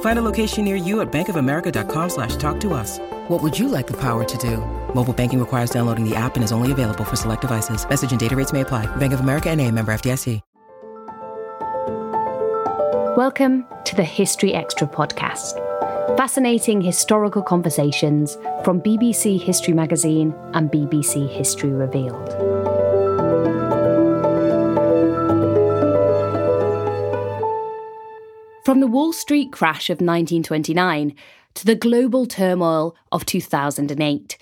Find 0.00 0.18
a 0.18 0.22
location 0.22 0.64
near 0.64 0.76
you 0.76 1.00
at 1.00 1.10
bankofamerica.com 1.10 2.10
slash 2.10 2.36
talk 2.36 2.60
to 2.60 2.72
us. 2.72 3.00
What 3.28 3.42
would 3.42 3.58
you 3.58 3.68
like 3.68 3.88
the 3.88 3.98
power 4.00 4.24
to 4.24 4.38
do? 4.38 4.58
Mobile 4.94 5.12
banking 5.12 5.40
requires 5.40 5.70
downloading 5.70 6.08
the 6.08 6.14
app 6.14 6.36
and 6.36 6.44
is 6.44 6.52
only 6.52 6.70
available 6.70 7.04
for 7.04 7.16
select 7.16 7.40
devices. 7.40 7.88
Message 7.88 8.12
and 8.12 8.20
data 8.20 8.36
rates 8.36 8.52
may 8.52 8.60
apply. 8.60 8.86
Bank 8.96 9.12
of 9.12 9.20
America 9.20 9.50
and 9.50 9.60
a 9.60 9.70
member 9.70 9.92
FDIC. 9.92 10.40
Welcome 13.16 13.64
to 13.84 13.94
the 13.94 14.02
History 14.02 14.54
Extra 14.54 14.88
podcast. 14.88 15.56
Fascinating 16.16 16.80
historical 16.80 17.42
conversations 17.42 18.36
from 18.64 18.80
BBC 18.80 19.40
History 19.40 19.72
Magazine 19.72 20.34
and 20.52 20.68
BBC 20.68 21.28
History 21.28 21.70
Revealed. 21.70 22.43
From 28.64 28.80
the 28.80 28.86
Wall 28.86 29.12
Street 29.12 29.52
crash 29.52 29.90
of 29.90 29.96
1929 29.96 31.14
to 31.52 31.66
the 31.66 31.74
global 31.74 32.24
turmoil 32.24 32.96
of 33.12 33.26
2008, 33.26 34.38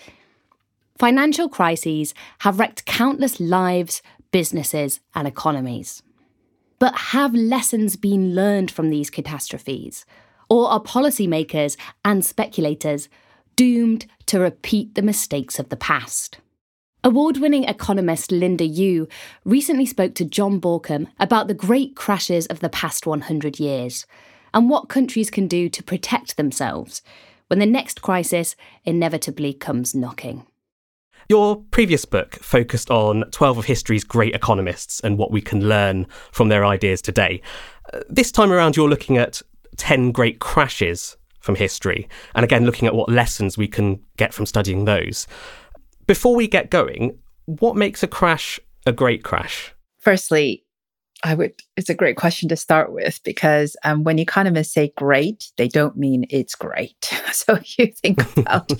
financial 0.96 1.48
crises 1.48 2.14
have 2.38 2.60
wrecked 2.60 2.86
countless 2.86 3.40
lives, 3.40 4.00
businesses, 4.30 5.00
and 5.12 5.26
economies. 5.26 6.04
But 6.78 6.96
have 6.96 7.34
lessons 7.34 7.96
been 7.96 8.32
learned 8.32 8.70
from 8.70 8.90
these 8.90 9.10
catastrophes? 9.10 10.06
Or 10.48 10.68
are 10.68 10.80
policymakers 10.80 11.76
and 12.04 12.24
speculators 12.24 13.08
doomed 13.56 14.06
to 14.26 14.38
repeat 14.38 14.94
the 14.94 15.02
mistakes 15.02 15.58
of 15.58 15.68
the 15.68 15.76
past? 15.76 16.38
Award 17.04 17.38
winning 17.38 17.64
economist 17.64 18.30
Linda 18.30 18.62
Yueh 18.62 19.10
recently 19.44 19.86
spoke 19.86 20.14
to 20.14 20.24
Jon 20.24 20.60
Bauckham 20.60 21.08
about 21.18 21.48
the 21.48 21.54
great 21.54 21.96
crashes 21.96 22.46
of 22.46 22.60
the 22.60 22.68
past 22.68 23.08
100 23.08 23.58
years 23.58 24.06
and 24.54 24.70
what 24.70 24.88
countries 24.88 25.28
can 25.28 25.48
do 25.48 25.68
to 25.68 25.82
protect 25.82 26.36
themselves 26.36 27.02
when 27.48 27.58
the 27.58 27.66
next 27.66 28.02
crisis 28.02 28.54
inevitably 28.84 29.52
comes 29.52 29.96
knocking. 29.96 30.46
Your 31.28 31.56
previous 31.72 32.04
book 32.04 32.36
focused 32.36 32.88
on 32.88 33.24
12 33.32 33.58
of 33.58 33.64
history's 33.64 34.04
great 34.04 34.36
economists 34.36 35.00
and 35.00 35.18
what 35.18 35.32
we 35.32 35.40
can 35.40 35.68
learn 35.68 36.06
from 36.30 36.50
their 36.50 36.64
ideas 36.64 37.02
today. 37.02 37.42
Uh, 37.92 37.98
this 38.08 38.30
time 38.30 38.52
around, 38.52 38.76
you're 38.76 38.88
looking 38.88 39.18
at 39.18 39.42
10 39.76 40.12
great 40.12 40.38
crashes 40.38 41.16
from 41.40 41.56
history, 41.56 42.08
and 42.36 42.44
again, 42.44 42.64
looking 42.64 42.86
at 42.86 42.94
what 42.94 43.08
lessons 43.08 43.58
we 43.58 43.66
can 43.66 44.00
get 44.16 44.32
from 44.32 44.46
studying 44.46 44.84
those. 44.84 45.26
Before 46.12 46.36
we 46.36 46.46
get 46.46 46.68
going, 46.68 47.18
what 47.46 47.74
makes 47.74 48.02
a 48.02 48.06
crash 48.06 48.60
a 48.84 48.92
great 48.92 49.24
crash? 49.24 49.72
Firstly, 49.98 50.62
I 51.24 51.34
would. 51.34 51.54
It's 51.76 51.88
a 51.88 51.94
great 51.94 52.16
question 52.16 52.50
to 52.50 52.56
start 52.56 52.92
with 52.92 53.18
because 53.24 53.76
um, 53.82 54.04
when 54.04 54.18
economists 54.18 54.74
say 54.74 54.92
great, 54.96 55.52
they 55.56 55.68
don't 55.68 55.96
mean 55.96 56.26
it's 56.30 56.54
great. 56.54 57.12
So 57.32 57.58
you 57.78 57.86
think 57.86 58.20
about 58.36 58.70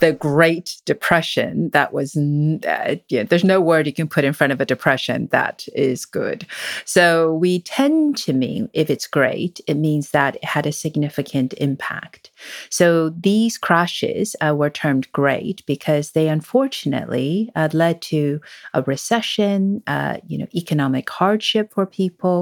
the 0.00 0.12
Great 0.12 0.82
Depression. 0.84 1.70
That 1.70 1.92
was, 1.92 2.16
uh, 2.16 2.96
yeah, 3.08 3.22
there's 3.22 3.44
no 3.44 3.60
word 3.60 3.86
you 3.86 3.92
can 3.92 4.08
put 4.08 4.24
in 4.24 4.32
front 4.32 4.52
of 4.52 4.60
a 4.60 4.66
depression 4.66 5.28
that 5.30 5.66
is 5.74 6.04
good. 6.04 6.44
So 6.84 7.34
we 7.34 7.60
tend 7.62 8.16
to 8.18 8.32
mean 8.32 8.68
if 8.72 8.90
it's 8.90 9.06
great, 9.06 9.60
it 9.68 9.76
means 9.76 10.10
that 10.10 10.36
it 10.36 10.44
had 10.44 10.66
a 10.66 10.72
significant 10.72 11.54
impact. 11.58 12.30
So 12.68 13.10
these 13.10 13.56
crashes 13.56 14.34
uh, 14.40 14.54
were 14.56 14.70
termed 14.70 15.10
great 15.12 15.64
because 15.66 16.10
they 16.10 16.28
unfortunately 16.28 17.50
uh, 17.54 17.68
led 17.72 18.02
to 18.02 18.40
a 18.74 18.82
recession, 18.82 19.82
uh, 19.86 20.18
you 20.26 20.36
know, 20.36 20.48
economic 20.54 21.08
hardship 21.08 21.72
for 21.72 21.86
people. 21.86 22.39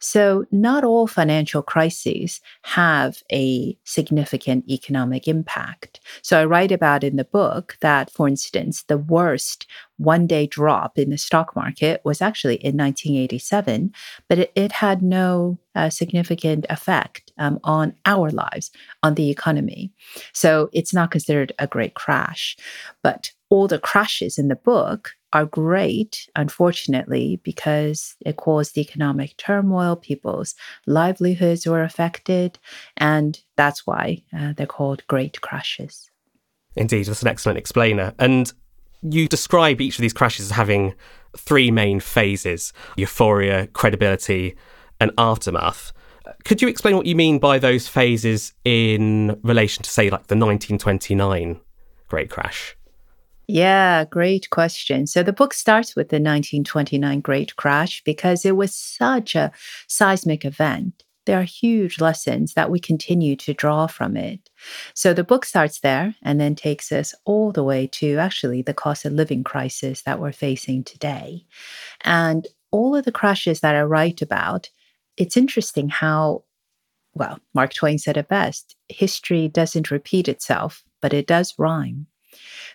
So, 0.00 0.44
not 0.50 0.84
all 0.84 1.06
financial 1.06 1.62
crises 1.62 2.40
have 2.62 3.22
a 3.32 3.76
significant 3.84 4.68
economic 4.68 5.28
impact. 5.28 6.00
So, 6.22 6.40
I 6.40 6.44
write 6.44 6.72
about 6.72 7.04
in 7.04 7.16
the 7.16 7.24
book 7.24 7.76
that, 7.80 8.10
for 8.10 8.26
instance, 8.28 8.84
the 8.84 8.98
worst 8.98 9.66
one 9.98 10.26
day 10.26 10.46
drop 10.46 10.98
in 10.98 11.10
the 11.10 11.18
stock 11.18 11.56
market 11.56 12.00
was 12.04 12.20
actually 12.20 12.56
in 12.56 12.76
1987, 12.76 13.92
but 14.28 14.38
it, 14.38 14.52
it 14.54 14.72
had 14.72 15.02
no 15.02 15.58
uh, 15.74 15.90
significant 15.90 16.66
effect 16.68 17.32
um, 17.38 17.58
on 17.64 17.94
our 18.04 18.30
lives, 18.30 18.70
on 19.02 19.14
the 19.14 19.30
economy. 19.30 19.90
So 20.32 20.68
it's 20.72 20.92
not 20.92 21.10
considered 21.10 21.52
a 21.58 21.66
great 21.66 21.94
crash. 21.94 22.56
But 23.02 23.32
all 23.48 23.68
the 23.68 23.78
crashes 23.78 24.38
in 24.38 24.48
the 24.48 24.56
book 24.56 25.12
are 25.36 25.44
great, 25.44 26.30
unfortunately, 26.34 27.40
because 27.42 28.16
it 28.24 28.38
caused 28.38 28.78
economic 28.78 29.36
turmoil. 29.36 29.94
People's 29.94 30.54
livelihoods 30.86 31.66
were 31.66 31.82
affected. 31.82 32.58
And 32.96 33.38
that's 33.54 33.86
why 33.86 34.22
uh, 34.34 34.54
they're 34.56 34.66
called 34.66 35.06
great 35.08 35.42
crashes. 35.42 36.10
Indeed, 36.74 37.04
that's 37.04 37.20
an 37.20 37.28
excellent 37.28 37.58
explainer. 37.58 38.14
And 38.18 38.50
you 39.02 39.28
describe 39.28 39.82
each 39.82 39.98
of 39.98 40.02
these 40.02 40.14
crashes 40.14 40.46
as 40.46 40.52
having 40.52 40.94
three 41.36 41.70
main 41.70 42.00
phases 42.00 42.72
euphoria, 42.96 43.66
credibility, 43.66 44.56
and 44.98 45.10
aftermath. 45.18 45.92
Could 46.46 46.62
you 46.62 46.68
explain 46.68 46.96
what 46.96 47.04
you 47.04 47.14
mean 47.14 47.38
by 47.38 47.58
those 47.58 47.88
phases 47.88 48.54
in 48.64 49.38
relation 49.42 49.82
to, 49.82 49.90
say, 49.90 50.04
like 50.04 50.28
the 50.28 50.34
1929 50.34 51.60
Great 52.08 52.30
Crash? 52.30 52.75
Yeah, 53.48 54.04
great 54.04 54.50
question. 54.50 55.06
So 55.06 55.22
the 55.22 55.32
book 55.32 55.54
starts 55.54 55.94
with 55.94 56.08
the 56.08 56.16
1929 56.16 57.20
Great 57.20 57.54
Crash 57.56 58.02
because 58.04 58.44
it 58.44 58.56
was 58.56 58.74
such 58.74 59.36
a 59.36 59.52
seismic 59.86 60.44
event. 60.44 61.04
There 61.26 61.38
are 61.38 61.44
huge 61.44 62.00
lessons 62.00 62.54
that 62.54 62.70
we 62.70 62.80
continue 62.80 63.36
to 63.36 63.54
draw 63.54 63.86
from 63.86 64.16
it. 64.16 64.50
So 64.94 65.12
the 65.12 65.24
book 65.24 65.44
starts 65.44 65.80
there 65.80 66.14
and 66.22 66.40
then 66.40 66.54
takes 66.54 66.90
us 66.90 67.14
all 67.24 67.52
the 67.52 67.64
way 67.64 67.86
to 67.88 68.16
actually 68.16 68.62
the 68.62 68.74
cost 68.74 69.04
of 69.04 69.12
living 69.12 69.44
crisis 69.44 70.02
that 70.02 70.20
we're 70.20 70.32
facing 70.32 70.82
today. 70.84 71.44
And 72.02 72.46
all 72.72 72.96
of 72.96 73.04
the 73.04 73.12
crashes 73.12 73.60
that 73.60 73.74
I 73.74 73.82
write 73.82 74.22
about, 74.22 74.70
it's 75.16 75.36
interesting 75.36 75.88
how, 75.88 76.44
well, 77.14 77.40
Mark 77.54 77.74
Twain 77.74 77.98
said 77.98 78.16
it 78.16 78.28
best 78.28 78.76
history 78.88 79.48
doesn't 79.48 79.90
repeat 79.90 80.28
itself, 80.28 80.84
but 81.00 81.12
it 81.12 81.26
does 81.26 81.54
rhyme. 81.58 82.06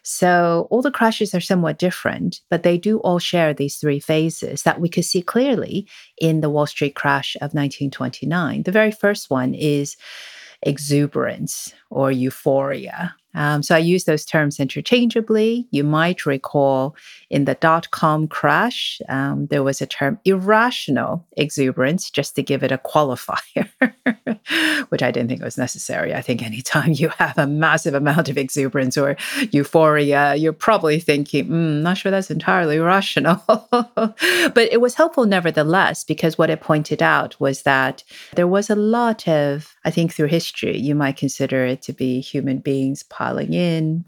So 0.04 0.68
all 0.70 0.82
the 0.82 0.92
crashes 0.92 1.34
are 1.36 1.42
somewhat 1.42 1.78
different, 1.78 2.42
but 2.50 2.64
they 2.64 2.78
do 2.78 3.00
all 3.00 3.20
share 3.20 3.54
these 3.54 3.78
three 3.78 4.00
phases 4.00 4.64
that 4.64 4.82
we 4.82 4.90
could 4.90 5.06
see 5.06 5.22
clearly 5.22 5.88
in 6.20 6.42
the 6.42 6.50
Wall 6.50 6.66
Street 6.68 6.96
crash 6.96 7.36
of 7.36 7.54
1929. 7.54 8.64
The 8.64 8.72
very 8.72 8.92
first 8.92 9.30
one 9.30 9.54
is 9.54 9.96
exuberance 10.64 11.74
or 11.90 12.12
euphoria. 12.12 13.16
Um, 13.34 13.64
so 13.64 13.76
I 13.76 13.80
use 13.80 14.04
those 14.06 14.26
terms 14.26 14.60
interchangeably. 14.60 15.68
You 15.72 15.84
might 15.84 16.26
recall 16.26 16.96
in 17.30 17.46
the 17.46 17.56
dot 17.56 17.92
com 17.92 18.28
crash, 18.28 19.02
um, 19.10 19.48
there 19.48 19.64
was 19.64 19.82
a 19.82 19.86
term 19.86 20.20
irrational 20.26 21.26
exuberance, 21.38 22.10
just 22.10 22.36
to 22.36 22.44
give 22.44 22.64
it 22.64 22.72
a 22.72 22.78
qualifier, 22.78 23.70
which 24.90 25.02
I 25.02 25.12
didn't 25.12 25.30
think 25.30 25.42
was 25.42 25.58
necessary. 25.58 26.14
I 26.14 26.22
think 26.22 26.44
anytime 26.44 26.92
you 26.92 27.10
have 27.10 27.38
a 27.38 27.48
massive 27.48 27.94
amount 27.94 28.30
of 28.30 28.38
exuberance 28.38 28.98
or 28.98 29.16
euphoria, 29.52 30.36
you're 30.36 30.54
probably 30.54 31.00
thinking, 31.00 31.48
mm, 31.48 31.82
not 31.82 31.98
sure 31.98 32.12
that's 32.12 32.32
entirely 32.32 32.80
rational. 32.80 33.42
but 33.48 34.58
it 34.58 34.82
was 34.82 34.96
helpful 34.96 35.26
nevertheless, 35.26 36.04
because 36.04 36.38
what 36.38 36.50
it 36.50 36.62
pointed 36.62 37.02
out 37.02 37.40
was 37.40 37.64
that 37.64 38.04
there 38.36 38.48
was 38.48 38.70
a 38.70 38.76
lot 38.76 39.28
of, 39.28 39.76
I 39.86 39.92
think 39.92 40.14
through 40.14 40.28
history, 40.28 40.78
you 40.78 40.96
might 40.96 41.18
consider 41.18 41.66
it 41.66 41.82
to 41.84 41.94
be 41.94 42.20
human 42.20 42.60
beings 42.60 43.04
piling 43.22 43.54
in, 43.54 44.04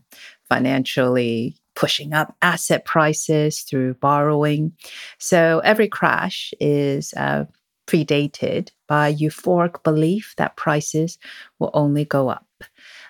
financially 0.49 1.55
pushing 1.75 2.13
up 2.13 2.35
asset 2.41 2.83
prices 2.83 3.61
through 3.61 3.93
borrowing. 3.95 4.71
So 5.19 5.61
every 5.63 5.87
crash 5.87 6.51
is 6.59 7.13
uh, 7.15 7.45
predated 7.85 8.69
by 8.87 9.13
euphoric 9.13 9.83
belief 9.83 10.33
that 10.37 10.55
prices 10.55 11.19
will 11.59 11.69
only 11.75 12.05
go 12.05 12.29
up. 12.29 12.47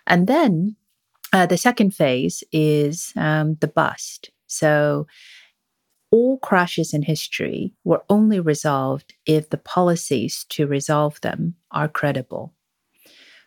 And 0.06 0.28
then 0.28 0.76
uh, 1.32 1.46
the 1.46 1.58
second 1.58 1.96
phase 1.96 2.44
is 2.52 3.14
um, 3.16 3.56
the 3.62 3.68
bust. 3.68 4.30
So 4.48 5.08
all 6.12 6.38
crashes 6.38 6.94
in 6.94 7.04
history 7.04 7.74
were 7.86 8.04
only 8.10 8.42
resolved 8.42 9.14
if 9.26 9.50
the 9.50 9.58
policies 9.58 10.46
to 10.50 10.68
resolve 10.68 11.22
them 11.22 11.56
are 11.72 11.88
credible. 11.88 12.54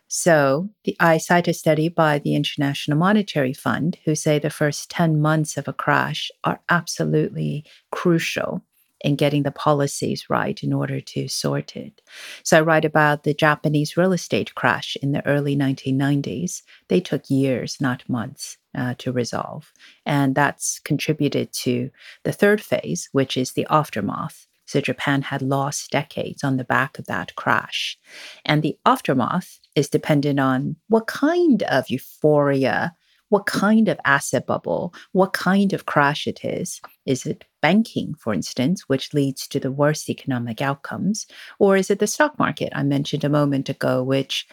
So 0.07 0.69
the, 0.83 0.95
I 0.99 1.17
cite 1.17 1.47
a 1.47 1.53
study 1.53 1.89
by 1.89 2.19
the 2.19 2.35
International 2.35 2.97
Monetary 2.97 3.53
Fund 3.53 3.97
who 4.05 4.15
say 4.15 4.39
the 4.39 4.49
first 4.49 4.89
10 4.89 5.21
months 5.21 5.57
of 5.57 5.67
a 5.67 5.73
crash 5.73 6.31
are 6.43 6.61
absolutely 6.69 7.65
crucial 7.91 8.63
in 9.01 9.15
getting 9.15 9.43
the 9.43 9.51
policies 9.51 10.29
right 10.29 10.63
in 10.63 10.73
order 10.73 10.99
to 10.99 11.27
sort 11.27 11.75
it. 11.75 12.01
So 12.43 12.57
I 12.57 12.61
write 12.61 12.85
about 12.85 13.23
the 13.23 13.33
Japanese 13.33 13.95
real 13.95 14.11
estate 14.13 14.55
crash 14.55 14.97
in 15.03 15.11
the 15.11 15.25
early 15.25 15.55
1990s. 15.55 16.63
They 16.87 16.99
took 16.99 17.29
years, 17.29 17.77
not 17.79 18.07
months. 18.09 18.57
Uh, 18.77 18.93
to 18.99 19.11
resolve. 19.11 19.73
And 20.05 20.35
that's 20.35 20.77
contributed 20.77 21.51
to 21.63 21.89
the 22.23 22.31
third 22.31 22.61
phase, 22.61 23.09
which 23.11 23.35
is 23.35 23.53
the 23.53 23.65
aftermath. 23.71 24.45
So 24.67 24.81
Japan 24.81 25.23
had 25.23 25.41
lost 25.41 25.89
decades 25.89 26.43
on 26.43 26.57
the 26.57 26.63
back 26.63 26.99
of 26.99 27.07
that 27.07 27.33
crash. 27.35 27.97
And 28.45 28.61
the 28.61 28.77
aftermath 28.85 29.59
is 29.77 29.87
dependent 29.87 30.39
on 30.39 30.75
what 30.89 31.05
kind 31.05 31.61
of 31.63 31.87
euphoria, 31.87 32.95
what 33.29 33.45
kind 33.45 33.87
of 33.87 33.99
asset 34.05 34.47
bubble, 34.47 34.91
what 35.11 35.33
kind 35.33 35.71
of 35.71 35.85
crash 35.85 36.25
it 36.25 36.43
is. 36.43 36.81
Is 37.05 37.27
it 37.27 37.45
banking, 37.61 38.15
for 38.15 38.33
instance, 38.33 38.89
which 38.89 39.13
leads 39.13 39.47
to 39.49 39.59
the 39.59 39.71
worst 39.71 40.09
economic 40.09 40.63
outcomes? 40.63 41.27
Or 41.59 41.77
is 41.77 41.91
it 41.91 41.99
the 41.99 42.07
stock 42.07 42.39
market 42.39 42.73
I 42.75 42.81
mentioned 42.81 43.23
a 43.23 43.29
moment 43.29 43.69
ago, 43.69 44.01
which 44.01 44.47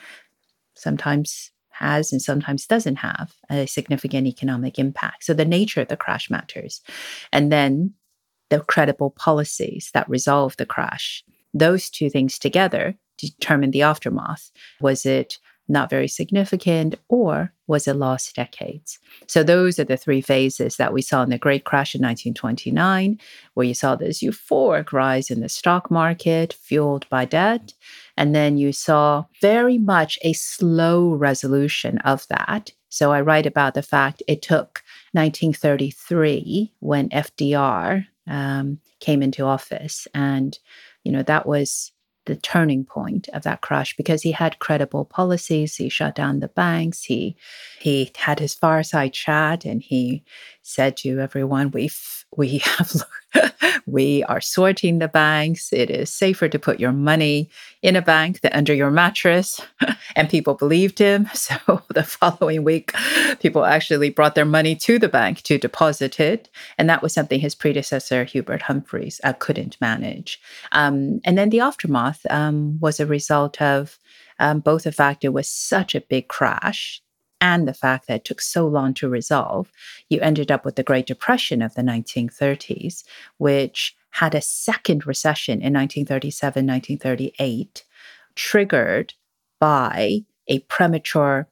sometimes 0.74 1.50
has 1.70 2.12
and 2.12 2.20
sometimes 2.20 2.66
doesn't 2.66 2.96
have 2.96 3.32
a 3.50 3.66
significant 3.66 4.26
economic 4.26 4.78
impact. 4.78 5.24
So 5.24 5.32
the 5.32 5.44
nature 5.44 5.80
of 5.80 5.88
the 5.88 5.96
crash 5.96 6.30
matters. 6.30 6.82
And 7.32 7.50
then 7.50 7.94
the 8.50 8.60
credible 8.60 9.10
policies 9.10 9.90
that 9.94 10.08
resolve 10.08 10.56
the 10.56 10.66
crash. 10.66 11.24
Those 11.54 11.88
two 11.88 12.10
things 12.10 12.38
together 12.38 12.96
determine 13.18 13.70
the 13.70 13.82
aftermath. 13.82 14.50
Was 14.80 15.06
it 15.06 15.38
not 15.68 15.88
very 15.88 16.08
significant, 16.08 16.94
or 17.08 17.52
was 17.66 17.88
it 17.88 17.94
lost 17.94 18.36
decades? 18.36 18.98
So, 19.26 19.42
those 19.42 19.78
are 19.78 19.84
the 19.84 19.96
three 19.96 20.20
phases 20.20 20.76
that 20.76 20.92
we 20.92 21.00
saw 21.00 21.22
in 21.22 21.30
the 21.30 21.38
Great 21.38 21.64
Crash 21.64 21.94
in 21.94 22.02
1929, 22.02 23.18
where 23.54 23.66
you 23.66 23.74
saw 23.74 23.96
this 23.96 24.22
euphoric 24.22 24.92
rise 24.92 25.30
in 25.30 25.40
the 25.40 25.48
stock 25.48 25.90
market 25.90 26.52
fueled 26.52 27.08
by 27.08 27.24
debt. 27.24 27.72
And 28.16 28.34
then 28.34 28.58
you 28.58 28.72
saw 28.72 29.24
very 29.40 29.78
much 29.78 30.18
a 30.22 30.34
slow 30.34 31.14
resolution 31.14 31.98
of 31.98 32.26
that. 32.28 32.72
So, 32.90 33.12
I 33.12 33.22
write 33.22 33.46
about 33.46 33.74
the 33.74 33.82
fact 33.82 34.22
it 34.28 34.42
took 34.42 34.82
1933 35.12 36.72
when 36.80 37.08
FDR 37.08 38.06
um, 38.26 38.80
came 39.00 39.22
into 39.22 39.44
office. 39.44 40.06
And, 40.14 40.58
you 41.04 41.12
know, 41.12 41.22
that 41.22 41.46
was 41.46 41.92
the 42.26 42.36
turning 42.36 42.84
point 42.84 43.28
of 43.32 43.42
that 43.42 43.60
crash 43.60 43.96
because 43.96 44.22
he 44.22 44.32
had 44.32 44.58
credible 44.58 45.04
policies. 45.04 45.76
He 45.76 45.88
shut 45.88 46.14
down 46.14 46.40
the 46.40 46.48
banks. 46.48 47.04
He 47.04 47.36
he 47.78 48.10
had 48.16 48.38
his 48.38 48.54
fireside 48.54 49.12
chat 49.12 49.64
and 49.64 49.82
he 49.82 50.24
said 50.62 50.96
to 50.98 51.20
everyone, 51.20 51.70
"We've 51.70 52.24
we 52.36 52.58
have 52.64 52.92
we 53.86 54.22
are 54.24 54.40
sorting 54.40 54.98
the 54.98 55.08
banks. 55.08 55.72
It 55.72 55.90
is 55.90 56.10
safer 56.10 56.48
to 56.48 56.58
put 56.58 56.80
your 56.80 56.92
money 56.92 57.50
in 57.82 57.96
a 57.96 58.02
bank 58.02 58.40
than 58.40 58.52
under 58.52 58.74
your 58.74 58.90
mattress. 58.90 59.60
and 60.16 60.28
people 60.28 60.54
believed 60.54 60.98
him. 60.98 61.30
So 61.44 61.82
the 61.90 62.04
following 62.04 62.64
week, 62.64 62.92
people 63.40 63.66
actually 63.66 64.08
brought 64.08 64.34
their 64.34 64.46
money 64.46 64.74
to 64.76 64.98
the 64.98 65.10
bank 65.10 65.42
to 65.42 65.58
deposit 65.58 66.18
it. 66.18 66.48
And 66.78 66.88
that 66.88 67.02
was 67.02 67.12
something 67.12 67.38
his 67.38 67.54
predecessor, 67.54 68.24
Hubert 68.24 68.62
Humphreys, 68.62 69.20
uh, 69.24 69.34
couldn't 69.34 69.78
manage. 69.78 70.40
Um, 70.72 71.20
and 71.24 71.36
then 71.36 71.50
the 71.50 71.60
aftermath 71.60 72.24
um, 72.30 72.78
was 72.80 72.98
a 72.98 73.04
result 73.04 73.60
of 73.60 73.98
um, 74.38 74.60
both 74.60 74.84
the 74.84 74.92
fact 74.92 75.24
it 75.24 75.34
was 75.34 75.48
such 75.48 75.94
a 75.94 76.00
big 76.00 76.28
crash 76.28 77.02
and 77.44 77.68
the 77.68 77.74
fact 77.74 78.06
that 78.08 78.14
it 78.14 78.24
took 78.24 78.40
so 78.40 78.66
long 78.66 78.94
to 78.94 79.06
resolve, 79.06 79.70
you 80.08 80.18
ended 80.20 80.50
up 80.50 80.64
with 80.64 80.76
the 80.76 80.82
Great 80.82 81.04
Depression 81.04 81.60
of 81.60 81.74
the 81.74 81.82
1930s, 81.82 83.04
which 83.36 83.94
had 84.12 84.34
a 84.34 84.40
second 84.40 85.06
recession 85.06 85.60
in 85.60 85.74
1937, 85.74 86.66
1938, 86.66 87.84
triggered 88.34 89.12
by 89.60 90.20
a 90.48 90.60
premature 90.60 91.46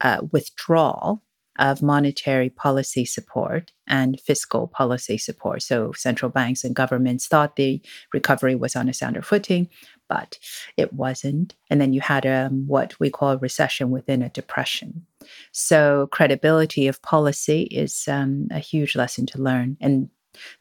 uh, 0.00 0.22
withdrawal 0.32 1.22
of 1.60 1.80
monetary 1.80 2.50
policy 2.50 3.04
support 3.04 3.70
and 3.86 4.20
fiscal 4.20 4.66
policy 4.66 5.16
support. 5.16 5.62
So 5.62 5.92
central 5.92 6.28
banks 6.28 6.64
and 6.64 6.74
governments 6.74 7.28
thought 7.28 7.54
the 7.54 7.80
recovery 8.12 8.56
was 8.56 8.74
on 8.74 8.88
a 8.88 8.92
sounder 8.92 9.22
footing, 9.22 9.68
but 10.08 10.38
it 10.76 10.92
wasn't. 10.92 11.54
And 11.70 11.80
then 11.80 11.92
you 11.92 12.00
had 12.00 12.26
um, 12.26 12.66
what 12.66 12.98
we 13.00 13.10
call 13.10 13.30
a 13.30 13.38
recession 13.38 13.90
within 13.90 14.22
a 14.22 14.28
depression. 14.28 15.06
So 15.52 16.08
credibility 16.12 16.86
of 16.86 17.02
policy 17.02 17.62
is 17.62 18.06
um, 18.08 18.48
a 18.50 18.58
huge 18.58 18.96
lesson 18.96 19.26
to 19.26 19.42
learn. 19.42 19.76
And 19.80 20.10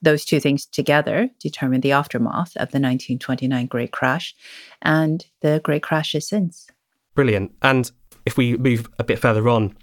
those 0.02 0.26
two 0.26 0.40
things 0.40 0.66
together 0.66 1.30
determine 1.40 1.82
the 1.82 1.92
aftermath 1.92 2.56
of 2.56 2.72
the 2.72 2.80
1929 2.80 3.68
Great 3.68 3.92
Crash 3.92 4.36
and 4.82 5.26
the 5.42 5.60
Great 5.64 5.84
Crashes 5.84 6.28
since. 6.28 6.68
Brilliant. 7.14 7.54
And 7.62 7.92
if 8.26 8.38
we 8.38 8.58
move 8.58 8.88
a 9.00 9.04
bit 9.04 9.20
further 9.20 9.48
on, 9.50 9.76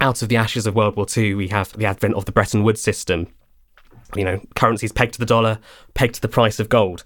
out 0.00 0.22
of 0.22 0.28
the 0.28 0.36
ashes 0.36 0.66
of 0.66 0.74
World 0.74 0.96
War 0.96 1.06
II, 1.16 1.34
we 1.34 1.48
have 1.48 1.72
the 1.74 1.86
advent 1.86 2.14
of 2.14 2.24
the 2.24 2.32
Bretton 2.32 2.64
Woods 2.64 2.80
system. 2.80 3.28
You 4.16 4.24
know, 4.24 4.40
currencies 4.56 4.92
pegged 4.92 5.14
to 5.14 5.20
the 5.20 5.26
dollar, 5.26 5.58
pegged 5.94 6.16
to 6.16 6.20
the 6.20 6.28
price 6.28 6.58
of 6.58 6.68
gold 6.68 7.04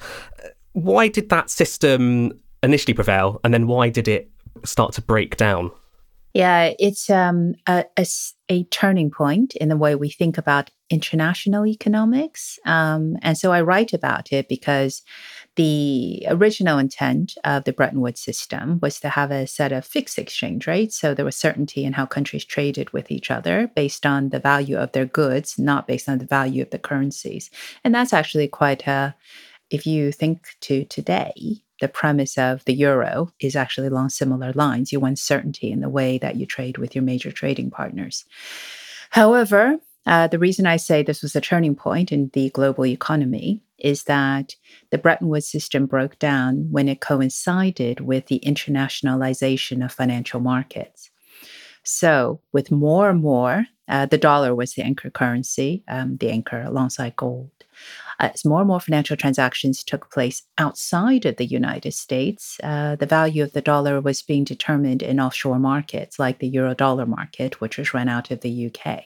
why 0.76 1.09
did 1.09 1.30
that 1.30 1.49
system 1.49 2.38
initially 2.62 2.92
prevail, 2.92 3.40
and 3.42 3.54
then 3.54 3.66
why 3.66 3.88
did 3.88 4.09
it 4.09 4.30
start 4.62 4.92
to 4.92 5.00
break 5.00 5.38
down? 5.38 5.71
Yeah, 6.35 6.75
it's 6.78 7.09
um, 7.09 7.54
a, 7.66 7.87
a, 7.97 8.06
a, 8.50 8.64
turning 8.64 9.11
point 9.11 9.56
in 9.56 9.71
the 9.71 9.76
way 9.78 9.95
we 9.95 10.11
think 10.11 10.37
about 10.37 10.71
international 10.90 11.66
economics. 11.66 12.59
Um, 12.66 13.16
and 13.23 13.38
so 13.38 13.52
I 13.52 13.62
write 13.62 13.95
about 13.95 14.35
it 14.35 14.50
because 14.50 15.00
the 15.54 16.26
original 16.28 16.78
intent 16.78 17.38
of 17.42 17.64
the 17.64 17.73
Bretton 17.73 18.02
Woods 18.02 18.21
system 18.21 18.78
was 18.83 19.00
to 19.00 19.09
have 19.09 19.30
a 19.30 19.47
set 19.47 19.73
of 19.73 19.87
fixed 19.87 20.18
exchange 20.18 20.66
rates. 20.66 21.00
So 21.00 21.14
there 21.14 21.25
was 21.25 21.37
certainty 21.37 21.87
in 21.87 21.95
how 21.95 22.04
countries 22.04 22.45
traded 22.45 22.90
with 22.90 23.11
each 23.11 23.30
other 23.30 23.71
based 23.75 24.04
on 24.04 24.28
the 24.28 24.38
value 24.38 24.76
of 24.76 24.92
their 24.92 25.06
goods, 25.06 25.59
not 25.59 25.87
based 25.87 26.06
on 26.06 26.18
the 26.18 26.26
value 26.26 26.61
of 26.61 26.68
the 26.68 26.78
currencies. 26.78 27.49
And 27.83 27.95
that's 27.95 28.12
actually 28.12 28.49
quite 28.49 28.87
a, 28.87 29.14
if 29.71 29.87
you 29.87 30.13
think 30.13 30.49
to 30.63 30.85
today, 30.85 31.63
the 31.81 31.89
premise 31.89 32.39
of 32.39 32.65
the 32.65 32.75
euro 32.75 33.31
is 33.41 33.57
actually 33.57 33.89
along 33.89 34.09
similar 34.09 34.53
lines. 34.53 34.93
You 34.93 35.01
want 35.01 35.19
certainty 35.19 35.71
in 35.71 35.81
the 35.81 35.89
way 35.89 36.19
that 36.19 36.37
you 36.37 36.47
trade 36.47 36.79
with 36.79 36.95
your 36.95 37.05
major 37.05 37.31
trading 37.31 37.71
partners. 37.71 38.25
However, 39.11 39.79
uh, 40.07 40.29
the 40.29 40.39
reason 40.39 40.67
I 40.67 40.77
say 40.77 41.03
this 41.03 41.23
was 41.23 41.35
a 41.37 41.41
turning 41.41 41.75
point 41.75 42.13
in 42.13 42.31
the 42.33 42.51
global 42.51 42.87
economy 42.87 43.61
is 43.79 44.05
that 44.05 44.55
the 44.91 44.99
Bretton 44.99 45.29
Woods 45.29 45.49
system 45.49 45.87
broke 45.87 46.19
down 46.19 46.71
when 46.71 46.89
it 46.89 47.01
coincided 47.01 48.01
with 48.01 48.27
the 48.27 48.41
internationalization 48.47 49.85
of 49.85 49.93
financial 49.93 50.41
markets. 50.41 51.11
So, 51.83 52.41
with 52.53 52.71
more 52.71 53.11
and 53.11 53.21
more, 53.21 53.67
uh, 53.88 54.07
the 54.07 54.19
dollar 54.19 54.55
was 54.55 54.75
the 54.75 54.83
anchor 54.83 55.11
currency, 55.11 55.85
um, 55.88 56.16
the 56.19 56.31
anchor 56.31 56.62
alongside 56.62 57.16
gold. 57.16 57.50
As 58.19 58.45
more 58.45 58.61
and 58.61 58.69
more 58.69 58.81
financial 58.81 59.16
transactions 59.16 59.85
took 59.85 60.11
place 60.11 60.43
outside 60.57 61.26
of 61.26 61.37
the 61.37 61.45
United 61.45 61.93
States, 61.93 62.59
uh, 62.62 62.97
the 62.97 63.07
value 63.07 63.43
of 63.43 63.52
the 63.52 63.61
dollar 63.61 64.00
was 64.00 64.23
being 64.23 64.45
determined 64.45 65.02
in 65.02 65.21
offshore 65.21 65.59
markets 65.59 66.19
like 66.19 66.38
the 66.38 66.49
euro 66.49 66.75
dollar 66.75 67.05
market, 67.05 67.61
which 67.61 67.76
was 67.76 67.93
run 67.93 68.09
out 68.09 68.31
of 68.31 68.40
the 68.40 68.66
UK. 68.66 69.05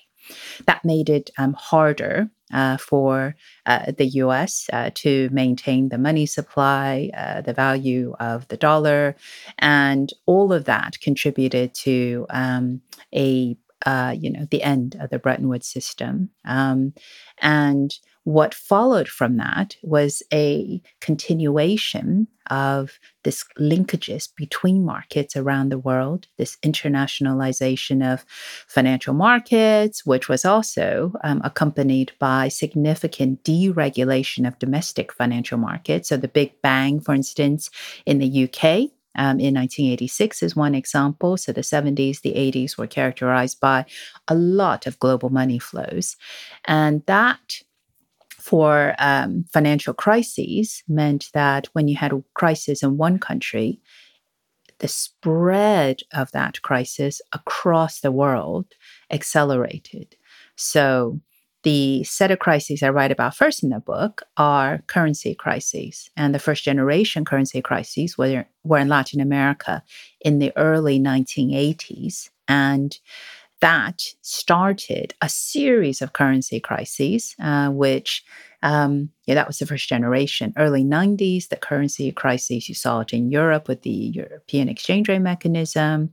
That 0.66 0.84
made 0.84 1.08
it 1.08 1.30
um, 1.38 1.54
harder 1.54 2.30
uh, 2.52 2.76
for 2.76 3.34
uh, 3.66 3.92
the 3.96 4.06
US 4.06 4.68
uh, 4.72 4.90
to 4.94 5.28
maintain 5.32 5.88
the 5.88 5.98
money 5.98 6.26
supply, 6.26 7.10
uh, 7.16 7.40
the 7.40 7.54
value 7.54 8.14
of 8.20 8.46
the 8.48 8.56
dollar, 8.56 9.16
and 9.58 10.12
all 10.26 10.52
of 10.52 10.64
that 10.66 11.00
contributed 11.00 11.74
to 11.74 12.26
um, 12.30 12.80
a 13.14 13.56
uh, 13.86 14.14
you 14.18 14.30
know 14.30 14.46
the 14.50 14.62
end 14.62 14.96
of 15.00 15.10
the 15.10 15.18
Bretton 15.18 15.48
Woods 15.48 15.66
system. 15.66 16.30
Um, 16.44 16.94
and 17.40 17.94
what 18.24 18.54
followed 18.54 19.08
from 19.08 19.38
that 19.38 19.76
was 19.82 20.22
a 20.32 20.82
continuation 21.00 22.28
of 22.50 22.98
this 23.22 23.44
linkages 23.58 24.28
between 24.36 24.84
markets 24.84 25.36
around 25.36 25.70
the 25.70 25.78
world, 25.78 26.26
this 26.36 26.56
internationalization 26.62 28.04
of 28.12 28.26
financial 28.68 29.14
markets, 29.14 30.04
which 30.04 30.28
was 30.28 30.44
also 30.44 31.12
um, 31.24 31.40
accompanied 31.44 32.12
by 32.18 32.48
significant 32.48 33.42
deregulation 33.42 34.46
of 34.46 34.58
domestic 34.58 35.12
financial 35.12 35.58
markets. 35.58 36.08
So 36.08 36.16
the 36.16 36.28
Big 36.28 36.60
Bang, 36.60 37.00
for 37.00 37.14
instance, 37.14 37.70
in 38.04 38.18
the 38.18 38.44
UK, 38.44 38.90
um, 39.16 39.40
in 39.40 39.54
1986 39.54 40.42
is 40.42 40.56
one 40.56 40.74
example. 40.74 41.36
So 41.36 41.52
the 41.52 41.62
70s, 41.62 42.20
the 42.20 42.34
80s 42.34 42.78
were 42.78 42.86
characterized 42.86 43.60
by 43.60 43.86
a 44.28 44.34
lot 44.34 44.86
of 44.86 44.98
global 44.98 45.30
money 45.30 45.58
flows. 45.58 46.16
And 46.66 47.02
that 47.06 47.60
for 48.38 48.94
um, 48.98 49.44
financial 49.52 49.94
crises 49.94 50.82
meant 50.88 51.28
that 51.34 51.68
when 51.72 51.88
you 51.88 51.96
had 51.96 52.12
a 52.12 52.22
crisis 52.34 52.82
in 52.82 52.96
one 52.96 53.18
country, 53.18 53.80
the 54.78 54.88
spread 54.88 56.00
of 56.12 56.32
that 56.32 56.62
crisis 56.62 57.20
across 57.32 58.00
the 58.00 58.10
world 58.10 58.66
accelerated. 59.10 60.16
So, 60.56 61.20
the 61.62 62.04
set 62.04 62.30
of 62.30 62.38
crises 62.38 62.82
I 62.82 62.90
write 62.90 63.12
about 63.12 63.34
first 63.34 63.62
in 63.62 63.70
the 63.70 63.80
book 63.80 64.22
are 64.36 64.82
currency 64.86 65.34
crises. 65.34 66.10
And 66.16 66.34
the 66.34 66.38
first 66.38 66.64
generation 66.64 67.24
currency 67.24 67.60
crises 67.60 68.16
were, 68.16 68.46
were 68.64 68.78
in 68.78 68.88
Latin 68.88 69.20
America 69.20 69.82
in 70.20 70.38
the 70.38 70.52
early 70.56 70.98
1980s. 70.98 72.30
And 72.48 72.98
that 73.60 74.02
started 74.22 75.14
a 75.20 75.28
series 75.28 76.02
of 76.02 76.12
currency 76.12 76.60
crises, 76.60 77.34
uh, 77.42 77.68
which 77.70 78.24
um, 78.62 79.10
yeah, 79.26 79.34
that 79.34 79.46
was 79.46 79.58
the 79.58 79.66
first 79.66 79.88
generation. 79.88 80.52
Early 80.56 80.84
90s, 80.84 81.48
the 81.48 81.56
currency 81.56 82.12
crises 82.12 82.68
you 82.68 82.74
saw 82.74 83.00
it 83.00 83.12
in 83.12 83.30
Europe 83.30 83.68
with 83.68 83.82
the 83.82 83.90
European 83.90 84.68
exchange 84.68 85.08
rate 85.08 85.20
mechanism. 85.20 86.12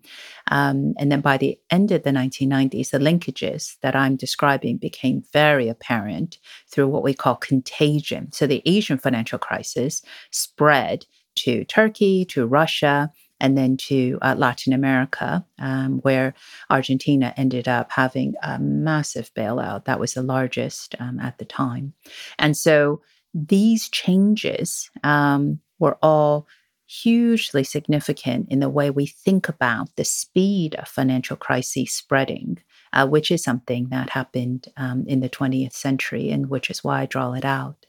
Um, 0.50 0.94
and 0.98 1.12
then 1.12 1.22
by 1.22 1.38
the 1.38 1.60
end 1.70 1.92
of 1.92 2.04
the 2.04 2.12
1990s, 2.12 2.92
the 2.92 3.00
linkages 3.00 3.76
that 3.82 3.96
I'm 3.96 4.16
describing 4.16 4.78
became 4.78 5.24
very 5.34 5.68
apparent 5.68 6.38
through 6.72 6.88
what 6.88 7.04
we 7.04 7.14
call 7.14 7.36
contagion. 7.36 8.32
So 8.32 8.48
the 8.48 8.62
Asian 8.66 8.98
financial 8.98 9.40
crisis 9.40 10.02
spread 10.32 11.06
to 11.38 11.66
Turkey, 11.66 12.26
to 12.26 12.48
Russia, 12.48 13.12
and 13.40 13.58
then 13.58 13.78
to 13.78 14.18
uh, 14.22 14.36
Latin 14.38 14.74
America, 14.74 15.46
um, 15.60 16.00
where 16.00 16.34
Argentina 16.70 17.34
ended 17.38 17.68
up 17.68 17.92
having 17.92 18.34
a 18.42 18.60
massive 18.60 19.34
bailout. 19.34 19.86
That 19.86 20.00
was 20.00 20.14
the 20.14 20.24
largest 20.24 20.96
um, 21.00 21.20
at 21.20 21.38
the 21.38 21.46
time. 21.46 21.94
And 22.40 22.58
so 22.58 23.02
these 23.34 23.90
changes 23.90 24.90
um, 25.04 25.60
were 25.80 25.98
all 26.02 26.48
hugely 26.88 27.64
significant 27.64 28.48
in 28.50 28.60
the 28.60 28.70
way 28.70 28.90
we 28.90 29.06
think 29.06 29.50
about 29.50 29.94
the 29.98 30.06
speed 30.06 30.74
of 30.76 30.88
financial 30.88 31.36
crises 31.36 31.94
spreading, 31.94 32.58
uh, 32.94 33.06
which 33.06 33.30
is 33.30 33.44
something 33.44 33.90
that 33.90 34.10
happened 34.10 34.72
um, 34.78 35.04
in 35.06 35.20
the 35.20 35.30
20th 35.30 35.74
century, 35.74 36.30
and 36.30 36.50
which 36.50 36.70
is 36.70 36.84
why 36.84 37.02
I 37.02 37.06
draw 37.06 37.34
it 37.34 37.46
out. 37.46 37.86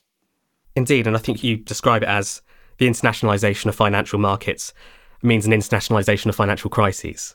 Indeed, 0.75 1.07
and 1.07 1.17
I 1.17 1.21
think 1.21 1.43
you 1.43 1.57
describe 1.57 2.03
it 2.03 2.09
as 2.09 2.43
the 2.79 2.89
internationalization 2.89 3.67
of 3.67 3.75
financial 3.75 4.19
markets 4.19 4.73
means 5.23 5.47
an 5.47 5.53
internationalization 5.53 6.27
of 6.27 6.37
financial 6.37 6.71
crises. 6.71 7.35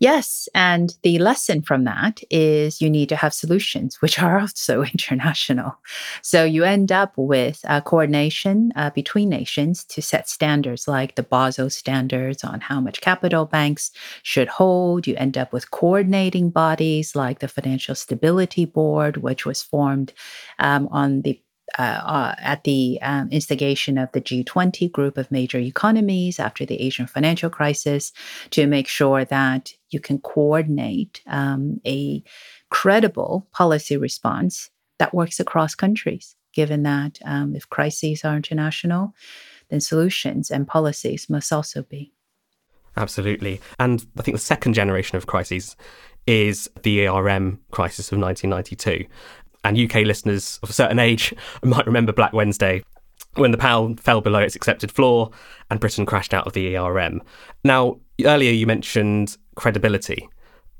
Yes. 0.00 0.48
And 0.54 0.94
the 1.02 1.18
lesson 1.18 1.62
from 1.62 1.84
that 1.84 2.20
is 2.28 2.82
you 2.82 2.90
need 2.90 3.08
to 3.10 3.16
have 3.16 3.32
solutions, 3.32 4.02
which 4.02 4.20
are 4.20 4.38
also 4.40 4.82
international. 4.82 5.78
So 6.20 6.44
you 6.44 6.64
end 6.64 6.90
up 6.90 7.12
with 7.16 7.64
coordination 7.84 8.72
uh, 8.76 8.90
between 8.90 9.28
nations 9.28 9.84
to 9.84 10.02
set 10.02 10.28
standards 10.28 10.88
like 10.88 11.14
the 11.14 11.22
Basel 11.22 11.70
standards 11.70 12.42
on 12.42 12.60
how 12.60 12.80
much 12.80 13.00
capital 13.00 13.46
banks 13.46 13.92
should 14.22 14.48
hold. 14.48 15.06
You 15.06 15.14
end 15.16 15.38
up 15.38 15.52
with 15.52 15.70
coordinating 15.70 16.50
bodies 16.50 17.14
like 17.14 17.38
the 17.38 17.48
Financial 17.48 17.94
Stability 17.94 18.64
Board, 18.64 19.18
which 19.18 19.46
was 19.46 19.62
formed 19.62 20.12
um, 20.58 20.88
on 20.90 21.22
the 21.22 21.40
uh, 21.78 21.82
uh, 22.04 22.34
at 22.38 22.64
the 22.64 22.98
um, 23.02 23.28
instigation 23.30 23.98
of 23.98 24.10
the 24.12 24.20
G20 24.20 24.90
group 24.92 25.18
of 25.18 25.30
major 25.30 25.58
economies 25.58 26.38
after 26.38 26.64
the 26.64 26.80
Asian 26.80 27.06
financial 27.06 27.50
crisis 27.50 28.12
to 28.50 28.66
make 28.66 28.86
sure 28.86 29.24
that 29.24 29.72
you 29.90 30.00
can 30.00 30.18
coordinate 30.18 31.20
um, 31.26 31.80
a 31.86 32.22
credible 32.70 33.46
policy 33.52 33.96
response 33.96 34.70
that 34.98 35.14
works 35.14 35.40
across 35.40 35.74
countries, 35.74 36.36
given 36.52 36.84
that 36.84 37.18
um, 37.24 37.56
if 37.56 37.68
crises 37.68 38.24
are 38.24 38.36
international, 38.36 39.14
then 39.68 39.80
solutions 39.80 40.50
and 40.50 40.68
policies 40.68 41.28
must 41.28 41.52
also 41.52 41.82
be. 41.82 42.12
Absolutely. 42.96 43.60
And 43.78 44.06
I 44.16 44.22
think 44.22 44.36
the 44.36 44.40
second 44.40 44.74
generation 44.74 45.16
of 45.16 45.26
crises 45.26 45.76
is 46.26 46.70
the 46.82 47.06
ERM 47.06 47.60
crisis 47.70 48.12
of 48.12 48.18
1992 48.18 49.06
and 49.64 49.78
UK 49.78 50.04
listeners 50.06 50.58
of 50.62 50.70
a 50.70 50.74
certain 50.74 50.98
age 50.98 51.34
might 51.62 51.86
remember 51.86 52.12
Black 52.12 52.32
Wednesday 52.32 52.82
when 53.34 53.50
the 53.50 53.58
pound 53.58 54.00
fell 54.00 54.20
below 54.20 54.38
its 54.38 54.54
accepted 54.54 54.92
floor 54.92 55.30
and 55.70 55.80
Britain 55.80 56.06
crashed 56.06 56.32
out 56.32 56.46
of 56.46 56.52
the 56.52 56.76
ERM. 56.76 57.20
Now, 57.64 57.98
earlier 58.24 58.52
you 58.52 58.66
mentioned 58.66 59.36
credibility. 59.56 60.28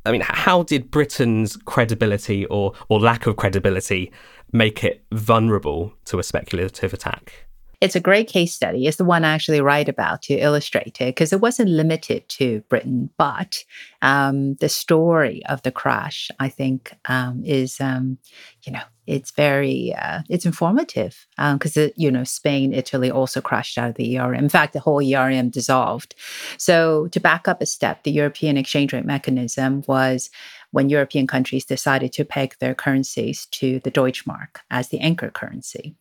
I 0.07 0.13
mean, 0.13 0.23
how 0.25 0.63
did 0.63 0.91
Britain's 0.91 1.57
credibility 1.57 2.45
or, 2.47 2.75
or 2.89 3.01
lack 3.01 3.27
of 3.27 3.37
credibility 3.37 4.13
make 4.53 4.85
it 4.85 5.05
vulnerable 5.13 5.95
to 6.05 6.19
a 6.19 6.23
speculative 6.23 6.93
attack? 6.93 7.47
It's 7.81 7.97
a 7.97 8.01
great 8.01 8.29
case 8.29 8.55
study. 8.55 8.87
It's 8.87 8.97
the 8.97 9.05
one 9.05 9.25
I 9.25 9.35
actually 9.35 9.61
write 9.61 9.89
about 9.89 10.23
to 10.23 10.35
illustrate 10.35 11.01
it 11.01 11.15
because 11.15 11.33
it 11.33 11.41
wasn't 11.41 11.71
limited 11.71 12.29
to 12.31 12.61
Britain, 12.69 13.11
but 13.19 13.65
um, 14.03 14.55
the 14.57 14.69
story 14.69 15.45
of 15.47 15.63
the 15.63 15.73
crash, 15.73 16.31
I 16.39 16.49
think, 16.49 16.95
um, 17.07 17.43
is, 17.45 17.81
um, 17.81 18.19
you 18.63 18.73
know, 18.73 18.83
it's 19.07 19.33
very, 19.33 19.95
uh, 19.95 20.23
it's 20.31 20.47
informative 20.47 21.27
because, 21.37 21.77
um, 21.77 21.91
you 21.97 22.11
know, 22.11 22.25
Spain, 22.25 22.73
Italy 22.73 23.11
also 23.11 23.41
crashed 23.41 23.77
out 23.77 23.91
of 23.91 23.97
the 23.97 24.19
ERM. 24.19 24.35
In 24.35 24.49
fact, 24.49 24.73
the 24.73 24.81
whole 24.81 25.03
ERM 25.03 25.51
dissolved. 25.51 26.15
So 26.57 27.09
to 27.09 27.21
back 27.21 27.47
up 27.49 27.61
a 27.61 27.67
step, 27.67 28.03
the 28.03 28.11
European 28.11 28.57
exchange 28.57 28.93
rate 28.95 29.05
mechanism 29.05 29.83
was 29.87 30.31
when 30.71 30.89
European 30.89 31.27
countries 31.27 31.65
decided 31.65 32.13
to 32.13 32.25
peg 32.25 32.57
their 32.59 32.75
currencies 32.75 33.47
to 33.47 33.79
the 33.81 33.91
Deutschmark 33.91 34.57
as 34.71 34.89
the 34.89 35.01
anchor 35.01 35.31
currency. 35.31 35.95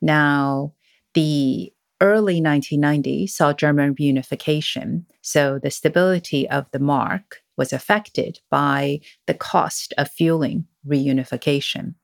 Now, 0.00 0.72
the 1.14 1.72
early 2.00 2.40
1990s 2.40 3.30
saw 3.30 3.52
German 3.52 3.94
reunification. 3.94 5.04
So 5.22 5.58
the 5.58 5.70
stability 5.70 6.48
of 6.48 6.66
the 6.70 6.78
mark 6.78 7.42
was 7.56 7.72
affected 7.72 8.38
by 8.50 9.00
the 9.26 9.34
cost 9.34 9.92
of 9.98 10.10
fueling 10.10 10.66
reunification, 10.86 11.94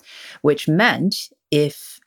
which 0.43 0.69
meant 0.69 1.15
if 1.51 2.01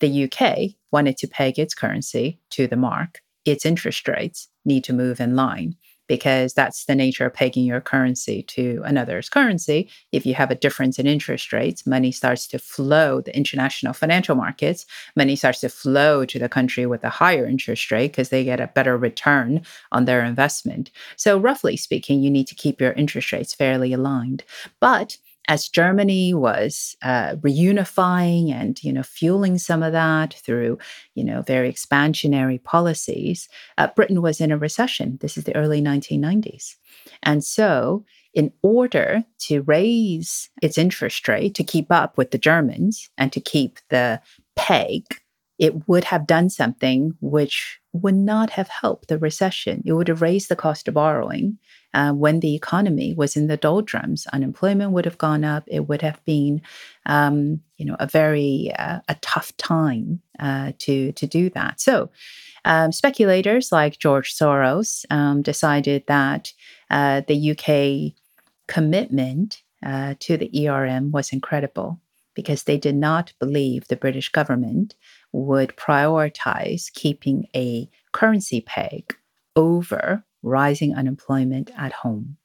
the 0.00 0.24
UK 0.24 0.76
wanted 0.92 1.16
to 1.18 1.26
peg 1.26 1.58
its 1.58 1.74
currency 1.74 2.38
to 2.50 2.66
the 2.66 2.76
mark, 2.76 3.20
its 3.44 3.66
interest 3.66 4.06
rates 4.06 4.48
need 4.64 4.84
to 4.84 4.92
move 4.92 5.20
in 5.20 5.34
line 5.34 5.76
because 6.12 6.52
that's 6.52 6.84
the 6.84 6.94
nature 6.94 7.24
of 7.24 7.32
pegging 7.32 7.64
your 7.64 7.80
currency 7.80 8.42
to 8.42 8.82
another's 8.84 9.30
currency. 9.30 9.88
If 10.12 10.26
you 10.26 10.34
have 10.34 10.50
a 10.50 10.54
difference 10.54 10.98
in 10.98 11.06
interest 11.06 11.54
rates, 11.54 11.86
money 11.86 12.12
starts 12.12 12.46
to 12.48 12.58
flow 12.58 13.22
the 13.22 13.34
international 13.34 13.94
financial 13.94 14.34
markets. 14.34 14.84
Money 15.16 15.36
starts 15.36 15.60
to 15.60 15.70
flow 15.70 16.26
to 16.26 16.38
the 16.38 16.50
country 16.50 16.84
with 16.84 17.02
a 17.02 17.08
higher 17.08 17.46
interest 17.46 17.90
rate 17.90 18.08
because 18.08 18.28
they 18.28 18.44
get 18.44 18.60
a 18.60 18.66
better 18.66 18.98
return 18.98 19.62
on 19.90 20.04
their 20.04 20.22
investment. 20.22 20.90
So, 21.16 21.38
roughly 21.38 21.78
speaking, 21.78 22.20
you 22.20 22.30
need 22.30 22.48
to 22.48 22.54
keep 22.54 22.78
your 22.78 22.92
interest 22.92 23.32
rates 23.32 23.54
fairly 23.54 23.94
aligned. 23.94 24.44
But 24.80 25.16
as 25.48 25.68
Germany 25.68 26.34
was 26.34 26.96
uh, 27.02 27.36
reunifying 27.36 28.52
and 28.52 28.82
you 28.82 28.92
know 28.92 29.02
fueling 29.02 29.58
some 29.58 29.82
of 29.82 29.92
that 29.92 30.34
through 30.34 30.78
you 31.14 31.24
know 31.24 31.42
very 31.42 31.72
expansionary 31.72 32.62
policies, 32.62 33.48
uh, 33.78 33.88
Britain 33.88 34.22
was 34.22 34.40
in 34.40 34.52
a 34.52 34.58
recession. 34.58 35.18
This 35.20 35.36
is 35.36 35.44
the 35.44 35.56
early 35.56 35.80
1990s, 35.80 36.76
and 37.22 37.44
so 37.44 38.04
in 38.34 38.52
order 38.62 39.24
to 39.38 39.62
raise 39.62 40.48
its 40.62 40.78
interest 40.78 41.28
rate 41.28 41.54
to 41.54 41.64
keep 41.64 41.92
up 41.92 42.16
with 42.16 42.30
the 42.30 42.38
Germans 42.38 43.10
and 43.18 43.30
to 43.32 43.40
keep 43.40 43.78
the 43.90 44.20
peg, 44.56 45.04
it 45.58 45.86
would 45.86 46.04
have 46.04 46.26
done 46.26 46.48
something 46.48 47.14
which 47.20 47.78
would 47.92 48.14
not 48.14 48.50
have 48.50 48.68
helped 48.68 49.08
the 49.08 49.18
recession. 49.18 49.82
It 49.84 49.92
would 49.92 50.08
have 50.08 50.22
raised 50.22 50.48
the 50.48 50.56
cost 50.56 50.88
of 50.88 50.94
borrowing 50.94 51.58
uh, 51.92 52.12
when 52.12 52.40
the 52.40 52.54
economy 52.54 53.12
was 53.12 53.36
in 53.36 53.48
the 53.48 53.56
doldrums. 53.56 54.26
Unemployment 54.32 54.92
would 54.92 55.04
have 55.04 55.18
gone 55.18 55.44
up. 55.44 55.64
It 55.66 55.88
would 55.88 56.02
have 56.02 56.24
been, 56.24 56.62
um, 57.06 57.60
you 57.76 57.84
know, 57.84 57.96
a 58.00 58.06
very 58.06 58.72
uh, 58.78 59.00
a 59.08 59.16
tough 59.20 59.54
time 59.56 60.20
uh, 60.38 60.72
to 60.78 61.12
to 61.12 61.26
do 61.26 61.50
that. 61.50 61.80
So. 61.80 62.10
Um, 62.64 62.92
speculators 62.92 63.72
like 63.72 63.98
George 63.98 64.32
Soros 64.32 65.04
um, 65.10 65.42
decided 65.42 66.04
that 66.06 66.52
uh, 66.90 67.22
the 67.26 67.50
UK 67.50 68.14
commitment 68.68 69.62
uh, 69.84 70.14
to 70.20 70.36
the 70.36 70.68
ERM 70.68 71.10
was 71.10 71.32
incredible 71.32 72.00
because 72.34 72.62
they 72.62 72.78
did 72.78 72.94
not 72.94 73.32
believe 73.38 73.88
the 73.88 73.96
British 73.96 74.28
government 74.28 74.94
would 75.32 75.76
prioritize 75.76 76.92
keeping 76.92 77.46
a 77.54 77.88
currency 78.12 78.60
peg 78.60 79.16
over 79.56 80.24
rising 80.42 80.94
unemployment 80.94 81.70
at 81.76 81.92
home. 81.92 82.36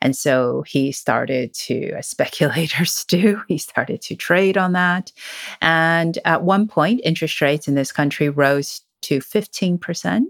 And 0.00 0.14
so 0.14 0.62
he 0.66 0.92
started 0.92 1.54
to, 1.54 1.92
as 1.92 2.06
speculators 2.08 3.04
do, 3.04 3.42
he 3.48 3.58
started 3.58 4.02
to 4.02 4.14
trade 4.14 4.56
on 4.56 4.72
that. 4.72 5.12
And 5.60 6.18
at 6.24 6.42
one 6.42 6.68
point, 6.68 7.00
interest 7.04 7.40
rates 7.40 7.68
in 7.68 7.74
this 7.74 7.92
country 7.92 8.28
rose 8.28 8.82
to 9.02 9.18
15% 9.18 10.24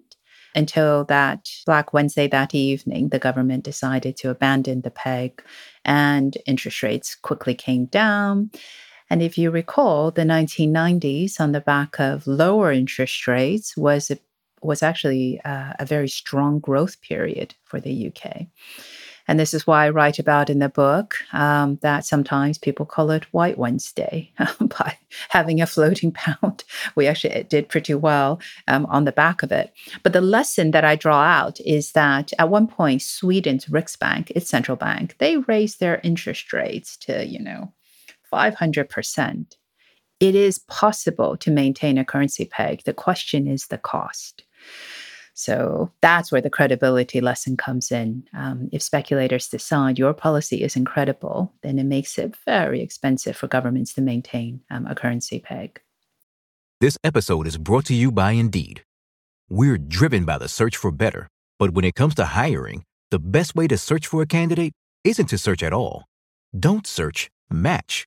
until 0.55 1.05
that 1.05 1.51
Black 1.67 1.93
Wednesday 1.93 2.27
that 2.29 2.55
evening, 2.55 3.11
the 3.11 3.19
government 3.19 3.65
decided 3.65 4.17
to 4.17 4.31
abandon 4.31 4.81
the 4.81 4.91
peg 4.91 5.43
and 5.85 6.37
interest 6.47 6.83
rates 6.83 7.15
quickly 7.15 7.55
came 7.55 7.85
down. 7.87 8.51
And 9.09 9.23
if 9.23 9.39
you 9.39 9.51
recall, 9.51 10.11
the 10.11 10.23
1990s, 10.23 11.41
on 11.41 11.53
the 11.53 11.61
back 11.61 12.01
of 12.01 12.27
lower 12.27 12.73
interest 12.73 13.27
rates, 13.27 13.77
was 13.77 14.11
a, 14.11 14.19
was 14.63 14.83
actually 14.83 15.41
uh, 15.45 15.75
a 15.79 15.87
very 15.87 16.09
strong 16.09 16.59
growth 16.59 17.01
period 17.01 17.55
for 17.65 17.81
the 17.81 18.09
UK. 18.09 18.47
And 19.29 19.41
this 19.41 19.55
is 19.55 19.67
why 19.67 19.87
I 19.87 19.91
write 19.91 20.19
about 20.19 20.51
in 20.51 20.61
the 20.61 20.69
book 20.69 21.17
um, 21.33 21.79
that 21.83 22.05
sometimes 22.05 22.59
people 22.59 22.87
call 22.87 23.11
it 23.11 23.33
White 23.33 23.59
Wednesday 23.59 24.33
by 24.61 24.97
having 25.31 25.61
a 25.61 25.67
floating 25.67 26.13
pound. 26.13 26.65
We 26.95 27.07
actually 27.07 27.43
did 27.45 27.69
pretty 27.69 27.95
well 27.95 28.41
um, 28.69 28.87
on 28.87 29.05
the 29.05 29.13
back 29.13 29.43
of 29.43 29.51
it. 29.51 29.73
But 30.03 30.13
the 30.13 30.21
lesson 30.21 30.71
that 30.71 30.85
I 30.85 30.97
draw 30.97 31.23
out 31.23 31.61
is 31.61 31.93
that 31.93 32.33
at 32.39 32.51
one 32.51 32.69
point, 32.69 33.03
Sweden's 33.03 33.67
Riksbank, 33.67 34.31
its 34.31 34.49
central 34.49 34.77
bank, 34.77 35.17
they 35.19 35.39
raised 35.39 35.81
their 35.81 36.01
interest 36.05 36.53
rates 36.53 36.97
to, 36.99 37.27
you 37.27 37.41
know, 37.41 37.73
500%. 38.37 39.57
It 40.21 40.35
is 40.35 40.59
possible 40.59 41.37
to 41.39 41.51
maintain 41.51 41.99
a 41.99 42.05
currency 42.05 42.45
peg. 42.45 42.83
The 42.85 42.93
question 42.93 43.47
is 43.47 43.67
the 43.67 43.79
cost. 43.79 44.45
So 45.35 45.93
that's 46.01 46.33
where 46.33 46.41
the 46.41 46.49
credibility 46.49 47.21
lesson 47.21 47.59
comes 47.59 47.93
in. 47.93 48.25
Um, 48.33 48.71
if 48.73 48.83
speculators 48.83 49.49
decide 49.49 49.99
your 49.99 50.15
policy 50.15 50.63
is 50.63 50.77
incredible, 50.77 51.53
then 51.63 51.79
it 51.79 51.85
makes 51.85 52.19
it 52.19 52.35
very 52.47 52.81
expensive 52.81 53.37
for 53.37 53.47
governments 53.47 53.93
to 53.95 54.01
maintain 54.01 54.63
um, 54.71 54.87
a 54.87 54.95
currency 54.95 55.39
peg. 55.39 55.81
This 56.81 56.97
episode 57.05 57.47
is 57.47 57.59
brought 57.59 57.85
to 57.87 57.95
you 57.95 58.11
by 58.11 58.33
Indeed. 58.33 58.83
We're 59.51 59.79
driven 59.79 60.25
by 60.25 60.39
the 60.39 60.49
search 60.49 60.77
for 60.77 60.91
better, 60.91 61.29
but 61.59 61.71
when 61.73 61.85
it 61.85 61.95
comes 61.95 62.15
to 62.17 62.25
hiring, 62.25 62.85
the 63.11 63.19
best 63.19 63.55
way 63.55 63.67
to 63.69 63.77
search 63.79 64.07
for 64.07 64.23
a 64.23 64.27
candidate 64.27 64.73
isn't 65.05 65.27
to 65.27 65.39
search 65.39 65.63
at 65.63 65.73
all. 65.73 66.05
Don't 66.59 66.87
search, 66.87 67.29
match 67.51 68.07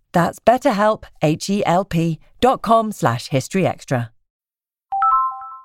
That's 0.13 0.39
betterhelp, 0.39 1.05
H-E-L-P 1.21 2.19
dot 2.39 2.61
com 2.61 2.91
slash 2.91 3.29
history 3.29 3.65
extra. 3.65 4.11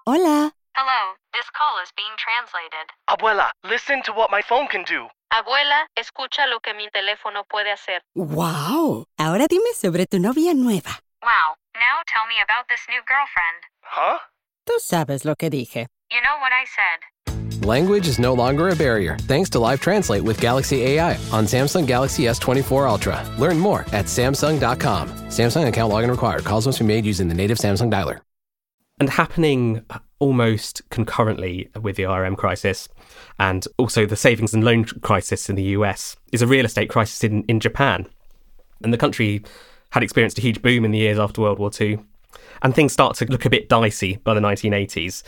Hola. 0.06 0.52
Hello, 0.76 1.14
this 1.32 1.50
call 1.50 1.82
is 1.82 1.90
being 1.96 2.14
translated. 2.16 2.92
Abuela, 3.09 3.50
listen 3.64 4.02
to 4.04 4.12
what 4.12 4.30
my 4.30 4.42
phone 4.42 4.68
can 4.68 4.85
do. 4.85 5.09
Abuela, 5.32 5.87
escucha 5.98 6.46
lo 6.46 6.61
que 6.61 6.74
mi 6.74 6.88
teléfono 6.90 7.42
puede 7.50 7.72
hacer. 7.72 8.00
Wow. 8.14 9.06
Ahora 9.18 9.48
dime 9.48 9.72
sobre 9.74 10.06
tu 10.06 10.18
novia 10.20 10.54
nueva. 10.54 11.00
Wow, 11.22 11.56
now 11.74 12.02
tell 12.06 12.26
me 12.28 12.37
about 12.44 12.68
this 12.68 12.87
new 12.88 13.00
girlfriend. 13.02 13.61
Huh? 13.82 14.18
Tú 14.64 14.78
sabes 14.78 15.24
lo 15.24 15.35
que 15.35 15.50
dije. 15.50 15.87
You 16.11 16.20
know 16.22 16.38
what 16.40 16.52
I 16.52 16.64
said. 16.66 17.00
Language 17.62 18.07
is 18.07 18.19
no 18.19 18.35
longer 18.35 18.69
a 18.69 18.77
barrier 18.77 19.16
thanks 19.23 19.49
to 19.51 19.59
Live 19.59 19.81
Translate 19.81 20.23
with 20.23 20.40
Galaxy 20.40 20.83
AI 20.83 21.14
on 21.33 21.45
Samsung 21.45 21.87
Galaxy 21.87 22.25
S24 22.25 22.88
Ultra. 22.88 23.25
Learn 23.38 23.59
more 23.59 23.81
at 23.92 24.07
Samsung.com. 24.07 25.09
Samsung 25.29 25.66
account 25.66 25.92
login 25.92 26.11
required. 26.11 26.45
Calls 26.45 26.66
must 26.66 26.81
be 26.81 26.85
made 26.85 27.07
using 27.07 27.29
the 27.29 27.35
native 27.35 27.57
Samsung 27.57 27.90
dialer. 27.90 28.21
And 29.01 29.09
happening 29.09 29.85
almost 30.19 30.83
concurrently 30.90 31.71
with 31.81 31.97
the 31.97 32.05
RM 32.05 32.37
crisis 32.37 32.88
and 33.38 33.66
also 33.79 34.07
the 34.07 34.16
savings 34.16 34.53
and 34.53 34.64
loan 34.64 34.85
crisis 34.85 35.49
in 35.49 35.57
the 35.57 35.62
US 35.62 36.16
is 36.33 36.42
a 36.42 36.47
real 36.47 36.64
estate 36.64 36.90
crisis 36.90 37.25
in, 37.25 37.42
in 37.45 37.61
Japan. 37.61 38.07
And 38.83 38.92
the 38.92 38.99
country 38.99 39.42
had 39.90 40.03
experienced 40.03 40.38
a 40.38 40.42
huge 40.42 40.61
boom 40.61 40.85
in 40.85 40.90
the 40.90 40.99
years 40.99 41.19
after 41.19 41.40
World 41.40 41.59
War 41.59 41.71
II. 41.79 41.99
And 42.62 42.75
things 42.75 42.92
start 42.92 43.16
to 43.16 43.25
look 43.27 43.45
a 43.45 43.51
bit 43.51 43.69
dicey 43.69 44.16
by 44.16 44.35
the 44.35 44.40
1980s. 44.40 45.23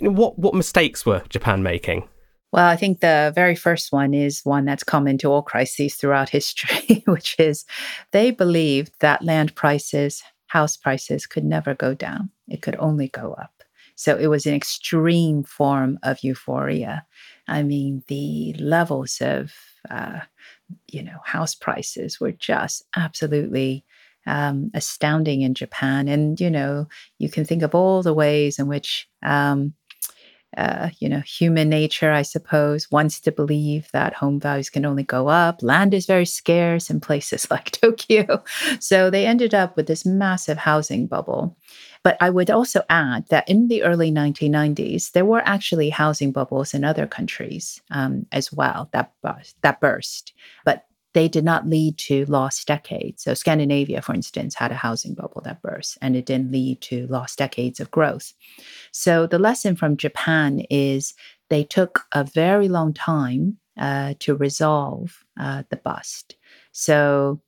What, 0.00 0.38
what 0.38 0.54
mistakes 0.54 1.04
were 1.06 1.22
Japan 1.28 1.62
making? 1.62 2.08
Well, 2.50 2.66
I 2.66 2.76
think 2.76 3.00
the 3.00 3.32
very 3.34 3.54
first 3.54 3.92
one 3.92 4.14
is 4.14 4.40
one 4.42 4.64
that's 4.64 4.84
common 4.84 5.18
to 5.18 5.30
all 5.30 5.42
crises 5.42 5.94
throughout 5.94 6.28
history, 6.38 7.02
which 7.06 7.36
is 7.38 7.64
they 8.12 8.30
believed 8.30 8.92
that 9.00 9.22
land 9.22 9.54
prices, 9.54 10.22
house 10.46 10.76
prices 10.76 11.26
could 11.26 11.44
never 11.44 11.74
go 11.74 11.94
down. 11.94 12.30
It 12.48 12.62
could 12.62 12.76
only 12.78 13.08
go 13.08 13.34
up. 13.34 13.52
So 13.96 14.16
it 14.16 14.28
was 14.28 14.46
an 14.46 14.54
extreme 14.54 15.42
form 15.42 15.98
of 16.04 16.22
euphoria. 16.22 17.04
I 17.48 17.64
mean, 17.64 18.04
the 18.06 18.54
levels 18.54 19.18
of, 19.20 19.52
uh, 19.90 20.20
you 20.86 21.02
know, 21.02 21.18
house 21.24 21.56
prices 21.56 22.20
were 22.20 22.32
just 22.32 22.84
absolutely 22.94 23.84
um, 24.24 24.70
astounding 24.72 25.42
in 25.42 25.54
Japan. 25.54 26.06
And, 26.06 26.40
you 26.40 26.48
know, 26.48 26.86
you 27.18 27.28
can 27.28 27.44
think 27.44 27.62
of 27.62 27.74
all 27.74 28.02
the 28.02 28.14
ways 28.14 28.58
in 28.58 28.68
which, 28.68 29.08
um, 29.22 29.74
uh, 30.56 30.88
you 30.98 31.08
know, 31.08 31.20
human 31.20 31.68
nature, 31.68 32.10
I 32.10 32.22
suppose, 32.22 32.90
wants 32.90 33.20
to 33.20 33.32
believe 33.32 33.88
that 33.92 34.14
home 34.14 34.40
values 34.40 34.70
can 34.70 34.86
only 34.86 35.02
go 35.02 35.28
up. 35.28 35.62
Land 35.62 35.92
is 35.92 36.06
very 36.06 36.24
scarce 36.24 36.88
in 36.88 37.00
places 37.00 37.46
like 37.50 37.70
Tokyo. 37.72 38.42
So 38.80 39.10
they 39.10 39.26
ended 39.26 39.54
up 39.54 39.76
with 39.76 39.86
this 39.86 40.06
massive 40.06 40.58
housing 40.58 41.06
bubble. 41.06 41.56
But 42.02 42.16
I 42.20 42.30
would 42.30 42.50
also 42.50 42.82
add 42.88 43.26
that 43.28 43.48
in 43.48 43.68
the 43.68 43.82
early 43.82 44.10
1990s, 44.10 45.12
there 45.12 45.24
were 45.24 45.42
actually 45.44 45.90
housing 45.90 46.32
bubbles 46.32 46.72
in 46.72 46.84
other 46.84 47.06
countries 47.06 47.82
um, 47.90 48.24
as 48.32 48.52
well 48.52 48.88
that, 48.92 49.12
that 49.62 49.80
burst. 49.80 50.32
But 50.64 50.86
they 51.18 51.26
did 51.26 51.44
not 51.44 51.66
lead 51.68 51.98
to 51.98 52.24
lost 52.26 52.68
decades. 52.68 53.24
So, 53.24 53.34
Scandinavia, 53.34 54.00
for 54.00 54.14
instance, 54.14 54.54
had 54.54 54.70
a 54.70 54.76
housing 54.76 55.14
bubble 55.14 55.42
that 55.44 55.60
burst, 55.60 55.98
and 56.00 56.14
it 56.14 56.26
didn't 56.26 56.52
lead 56.52 56.80
to 56.82 57.08
lost 57.08 57.38
decades 57.38 57.80
of 57.80 57.90
growth. 57.90 58.34
So, 58.92 59.26
the 59.26 59.40
lesson 59.40 59.74
from 59.74 59.96
Japan 59.96 60.60
is 60.70 61.14
they 61.50 61.64
took 61.64 62.04
a 62.12 62.22
very 62.22 62.68
long 62.68 62.94
time 62.94 63.58
uh, 63.76 64.14
to 64.20 64.36
resolve 64.36 65.24
uh, 65.40 65.64
the 65.70 65.78
bust. 65.78 66.36
So, 66.70 67.40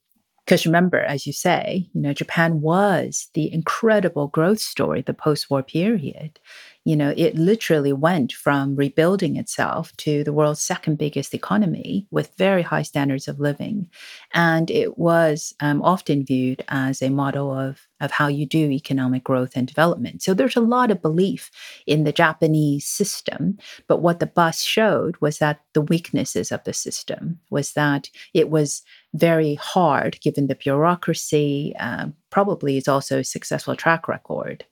because 0.45 0.67
remember, 0.67 0.99
as 0.99 1.25
you 1.25 1.33
say, 1.33 1.89
you 1.95 2.01
know, 2.01 2.13
Japan 2.13 2.61
was 2.61 3.29
the 3.35 3.53
incredible 3.53 4.27
growth 4.27 4.59
story, 4.59 5.01
the 5.01 5.15
post-war 5.15 5.63
period. 5.63 6.41
You 6.85 6.97
know, 6.97 7.12
it 7.14 7.35
literally 7.35 7.93
went 7.93 8.33
from 8.33 8.75
rebuilding 8.75 9.37
itself 9.37 9.95
to 9.99 10.25
the 10.25 10.33
world's 10.33 10.62
second 10.62 10.97
biggest 10.97 11.35
economy 11.35 12.07
with 12.11 12.35
very 12.38 12.62
high 12.62 12.83
standards 12.83 13.29
of 13.29 13.38
living. 13.38 13.90
And 14.33 14.71
it 14.71 14.97
was 14.97 15.55
um, 15.61 15.83
often 15.83 16.25
viewed 16.25 16.64
as 16.69 17.03
a 17.03 17.11
model 17.11 17.53
of, 17.53 17.87
of 18.01 18.11
how 18.11 18.29
you 18.29 18.47
do 18.47 18.71
economic 18.71 19.25
growth 19.25 19.53
and 19.57 19.66
development. 19.66 20.23
So 20.23 20.33
there's 20.33 20.57
a 20.57 20.61
lot 20.61 20.90
of 20.90 21.03
belief 21.03 21.51
in 21.87 22.05
the 22.05 22.12
Japanese 22.12 22.87
system. 22.87 23.59
But 23.87 24.01
what 24.01 24.19
the 24.19 24.27
bust 24.27 24.66
showed 24.66 25.16
was 25.21 25.37
that 25.37 25.61
the 25.75 25.83
weaknesses 25.83 26.51
of 26.51 26.64
the 26.64 26.73
system 26.73 27.40
was 27.51 27.75
that 27.75 28.09
it 28.33 28.49
was 28.49 28.83
very 29.12 29.57
hard 29.57 30.19
given 30.23 30.47
the 30.47 30.55
bureaucracy, 30.55 31.75
uh, 31.79 32.07
probably 32.31 32.79
is 32.79 32.88
also 32.88 33.19
a 33.19 33.25
successful 33.25 33.77
track 33.77 34.09
record 34.09 34.64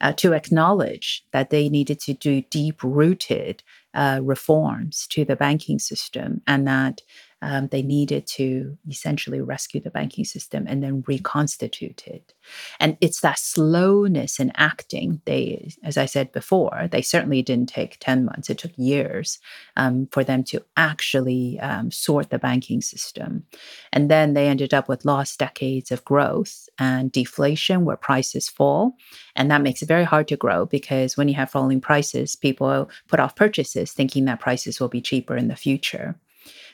uh, 0.00 0.12
to 0.12 0.32
acknowledge 0.32 1.24
that 1.32 1.50
they 1.50 1.68
needed 1.68 2.00
to 2.00 2.14
do 2.14 2.42
deep 2.42 2.82
rooted 2.82 3.62
uh, 3.94 4.20
reforms 4.22 5.06
to 5.08 5.24
the 5.24 5.36
banking 5.36 5.78
system 5.78 6.40
and 6.46 6.66
that 6.66 7.00
um, 7.42 7.68
they 7.68 7.82
needed 7.82 8.26
to 8.26 8.76
essentially 8.88 9.40
rescue 9.40 9.80
the 9.80 9.90
banking 9.90 10.24
system 10.24 10.66
and 10.68 10.82
then 10.82 11.02
reconstitute 11.06 12.06
it. 12.06 12.34
And 12.78 12.98
it's 13.00 13.20
that 13.20 13.38
slowness 13.38 14.38
in 14.38 14.52
acting. 14.56 15.20
They, 15.24 15.72
as 15.82 15.96
I 15.96 16.06
said 16.06 16.32
before, 16.32 16.88
they 16.90 17.02
certainly 17.02 17.40
didn't 17.42 17.70
take 17.70 17.98
10 18.00 18.24
months, 18.26 18.50
it 18.50 18.58
took 18.58 18.72
years 18.76 19.38
um, 19.76 20.08
for 20.12 20.22
them 20.22 20.44
to 20.44 20.62
actually 20.76 21.58
um, 21.60 21.90
sort 21.90 22.30
the 22.30 22.38
banking 22.38 22.82
system. 22.82 23.46
And 23.92 24.10
then 24.10 24.34
they 24.34 24.46
ended 24.46 24.74
up 24.74 24.88
with 24.88 25.04
lost 25.04 25.38
decades 25.38 25.90
of 25.90 26.04
growth 26.04 26.68
and 26.78 27.10
deflation 27.10 27.84
where 27.84 27.96
prices 27.96 28.48
fall. 28.48 28.96
And 29.34 29.50
that 29.50 29.62
makes 29.62 29.80
it 29.82 29.86
very 29.86 30.04
hard 30.04 30.28
to 30.28 30.36
grow 30.36 30.66
because 30.66 31.16
when 31.16 31.28
you 31.28 31.34
have 31.34 31.50
falling 31.50 31.80
prices, 31.80 32.36
people 32.36 32.90
put 33.08 33.20
off 33.20 33.36
purchases 33.36 33.92
thinking 33.92 34.26
that 34.26 34.40
prices 34.40 34.78
will 34.78 34.88
be 34.88 35.00
cheaper 35.00 35.36
in 35.36 35.48
the 35.48 35.56
future. 35.56 36.16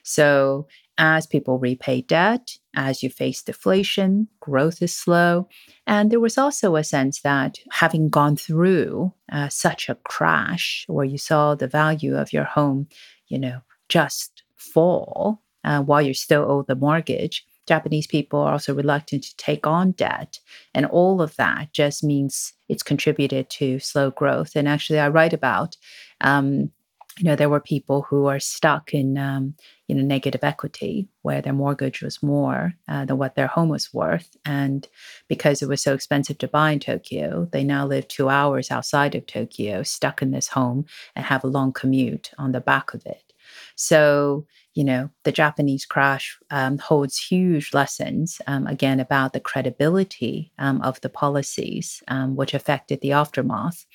So, 0.07 0.69
as 0.99 1.27
people 1.27 1.59
repay 1.59 2.01
debt, 2.01 2.57
as 2.75 3.03
you 3.03 3.11
face 3.11 3.42
deflation, 3.42 4.29
growth 4.40 4.81
is 4.81 4.95
slow. 4.95 5.49
And 5.87 6.11
there 6.11 6.21
was 6.21 6.38
also 6.38 6.77
a 6.77 6.85
sense 6.85 7.21
that 7.21 7.59
having 7.71 8.09
gone 8.09 8.37
through 8.37 9.12
uh, 9.31 9.49
such 9.49 9.88
a 9.88 9.97
crash 9.97 10.85
where 10.88 11.05
you 11.05 11.19
saw 11.19 11.55
the 11.55 11.69
value 11.69 12.16
of 12.16 12.33
your 12.33 12.45
home, 12.45 12.88
you 13.29 13.38
know, 13.38 13.61
just 13.88 14.42
fall 14.55 15.42
uh, 15.64 15.83
while 15.83 16.01
you 16.01 16.14
still 16.14 16.51
owe 16.51 16.62
the 16.62 16.77
mortgage, 16.77 17.45
Japanese 17.66 18.07
people 18.07 18.38
are 18.38 18.53
also 18.53 18.73
reluctant 18.73 19.25
to 19.25 19.37
take 19.37 19.66
on 19.66 19.90
debt. 19.90 20.38
And 20.73 20.87
all 20.87 21.21
of 21.21 21.35
that 21.37 21.73
just 21.73 22.05
means 22.05 22.53
it's 22.69 22.85
contributed 22.85 23.51
to 23.51 23.81
slow 23.81 24.12
growth. 24.12 24.53
And 24.55 24.69
actually, 24.69 25.01
I 25.01 25.09
write 25.09 25.33
about 25.33 25.77
um, 26.21 26.71
you 27.18 27.24
know 27.24 27.37
there 27.37 27.48
were 27.48 27.61
people 27.61 28.02
who 28.02 28.26
are 28.26 28.40
stuck 28.40 28.92
in 28.92 29.16
um, 29.16 29.55
you 29.88 29.94
know 29.94 30.02
negative 30.02 30.44
equity 30.44 31.09
where 31.22 31.40
their 31.40 31.52
mortgage 31.52 32.02
was 32.02 32.22
more 32.22 32.74
uh, 32.88 33.05
than 33.05 33.18
what 33.18 33.35
their 33.35 33.46
home 33.46 33.68
was 33.68 33.92
worth. 33.92 34.37
And 34.44 34.87
because 35.29 35.62
it 35.62 35.68
was 35.68 35.83
so 35.83 35.94
expensive 35.94 36.38
to 36.38 36.48
buy 36.48 36.72
in 36.72 36.81
tokyo 36.81 37.48
they 37.52 37.64
now 37.64 37.87
live 37.87 38.07
two 38.09 38.29
hours 38.29 38.70
outside 38.70 39.14
of 39.14 39.26
tokyo 39.26 39.83
stuck 39.83 40.22
in 40.22 40.31
this 40.31 40.48
home 40.48 40.85
and 41.14 41.24
have 41.24 41.44
a 41.44 41.48
long 41.48 41.72
commute 41.72 42.31
on 42.38 42.52
the 42.52 42.61
back 42.61 42.94
of 42.94 43.05
it. 43.07 43.33
So 43.76 44.46
you 44.77 44.85
know, 44.85 45.09
the 45.25 45.33
Japanese 45.33 45.87
crash 45.87 46.39
um, 46.51 46.77
holds 46.77 47.17
huge 47.17 47.73
lessons, 47.73 48.43
um, 48.47 48.67
again, 48.67 49.01
about 49.01 49.33
the 49.33 49.41
credibility 49.41 50.53
um, 50.59 50.83
of 50.83 51.01
the 51.01 51.09
policies 51.09 52.03
um, 52.09 52.37
which 52.37 52.53
affected 52.53 53.01
the 53.01 53.12
aftermath. 53.12 53.87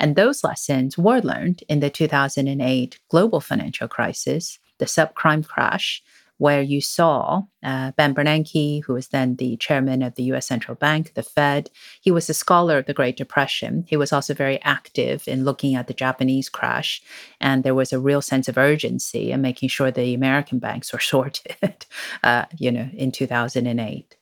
And 0.00 0.16
those 0.16 0.42
lessons 0.42 0.98
were 0.98 1.20
learned 1.20 1.62
in 1.68 1.78
the 1.78 1.88
2008 1.88 2.98
global 3.08 3.40
financial 3.40 3.86
crisis, 3.86 4.58
the 4.78 4.86
subprime 4.86 5.46
crash, 5.46 6.02
where 6.38 6.62
you 6.62 6.80
saw 6.80 7.42
uh, 7.62 7.92
Ben 7.92 8.14
Bernanke, 8.14 8.82
who 8.84 8.94
was 8.94 9.08
then 9.08 9.36
the 9.36 9.56
chairman 9.58 10.02
of 10.02 10.14
the 10.14 10.24
US 10.24 10.46
Central 10.46 10.74
Bank, 10.74 11.14
the 11.14 11.22
Fed. 11.22 11.70
He 12.00 12.10
was 12.10 12.28
a 12.28 12.34
scholar 12.34 12.78
of 12.78 12.86
the 12.86 12.94
Great 12.94 13.16
Depression. 13.16 13.84
He 13.88 13.96
was 13.96 14.12
also 14.12 14.34
very 14.34 14.60
active 14.62 15.28
in 15.28 15.44
looking 15.44 15.74
at 15.74 15.86
the 15.86 15.94
Japanese 15.94 16.48
crash. 16.48 17.02
And 17.40 17.62
there 17.62 17.74
was 17.74 17.92
a 17.92 18.00
real 18.00 18.20
sense 18.20 18.48
of 18.48 18.58
urgency 18.58 19.32
in 19.32 19.40
making 19.42 19.68
sure 19.68 19.90
the 19.90 20.14
American 20.14 20.58
banks 20.58 20.92
were 20.92 20.98
sorted, 21.14 21.86
uh, 22.22 22.46
you 22.58 22.72
know, 22.72 22.88
in 22.94 23.12
2008. 23.12 24.16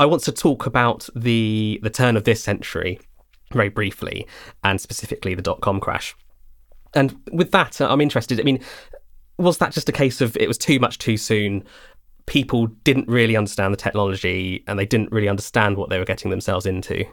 I 0.00 0.06
want 0.06 0.22
to 0.24 0.32
talk 0.32 0.64
about 0.64 1.08
the 1.16 1.80
the 1.82 1.90
turn 1.90 2.16
of 2.16 2.22
this 2.22 2.40
century 2.40 3.00
very 3.52 3.68
briefly, 3.68 4.28
and 4.62 4.80
specifically 4.80 5.34
the 5.34 5.42
dot 5.42 5.60
com 5.60 5.80
crash. 5.80 6.14
And 6.94 7.16
with 7.32 7.50
that, 7.50 7.80
I'm 7.80 8.00
interested. 8.00 8.40
I 8.40 8.44
mean, 8.44 8.60
was 9.38 9.58
that 9.58 9.72
just 9.72 9.88
a 9.88 9.92
case 9.92 10.20
of 10.20 10.36
it 10.36 10.48
was 10.48 10.58
too 10.58 10.78
much 10.78 10.98
too 10.98 11.16
soon? 11.16 11.64
People 12.26 12.66
didn't 12.84 13.08
really 13.08 13.36
understand 13.36 13.72
the 13.72 13.78
technology 13.78 14.62
and 14.66 14.78
they 14.78 14.84
didn't 14.84 15.12
really 15.12 15.28
understand 15.28 15.76
what 15.76 15.88
they 15.88 15.98
were 15.98 16.04
getting 16.04 16.30
themselves 16.30 16.66
into. 16.66 17.04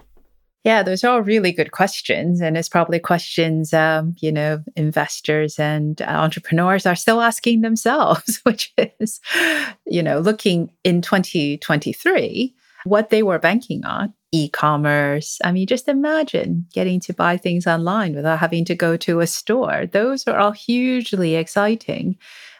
Yeah, 0.65 0.81
those 0.81 1.03
are 1.03 1.13
all 1.13 1.21
really 1.21 1.51
good 1.51 1.71
questions. 1.71 2.41
And 2.41 2.57
it's 2.57 2.67
probably 2.67 2.97
questions, 2.97 3.71
um, 3.71 4.15
you 4.19 4.31
know, 4.31 4.63
investors 4.75 5.59
and 5.59 6.01
entrepreneurs 6.01 6.87
are 6.87 6.95
still 6.95 7.21
asking 7.21 7.61
themselves, 7.61 8.39
which 8.43 8.73
is, 8.99 9.21
you 9.85 10.01
know, 10.01 10.19
looking 10.19 10.71
in 10.83 11.03
2023, 11.03 12.55
what 12.85 13.09
they 13.09 13.23
were 13.23 13.39
banking 13.39 13.83
on 13.85 14.13
e 14.31 14.47
commerce. 14.49 15.39
I 15.43 15.51
mean, 15.51 15.67
just 15.67 15.87
imagine 15.87 16.65
getting 16.73 16.99
to 17.01 17.13
buy 17.13 17.37
things 17.37 17.67
online 17.67 18.15
without 18.15 18.39
having 18.39 18.65
to 18.65 18.75
go 18.75 18.97
to 18.97 19.19
a 19.19 19.27
store. 19.27 19.85
Those 19.85 20.27
are 20.27 20.37
all 20.37 20.51
hugely 20.51 21.35
exciting. 21.35 22.17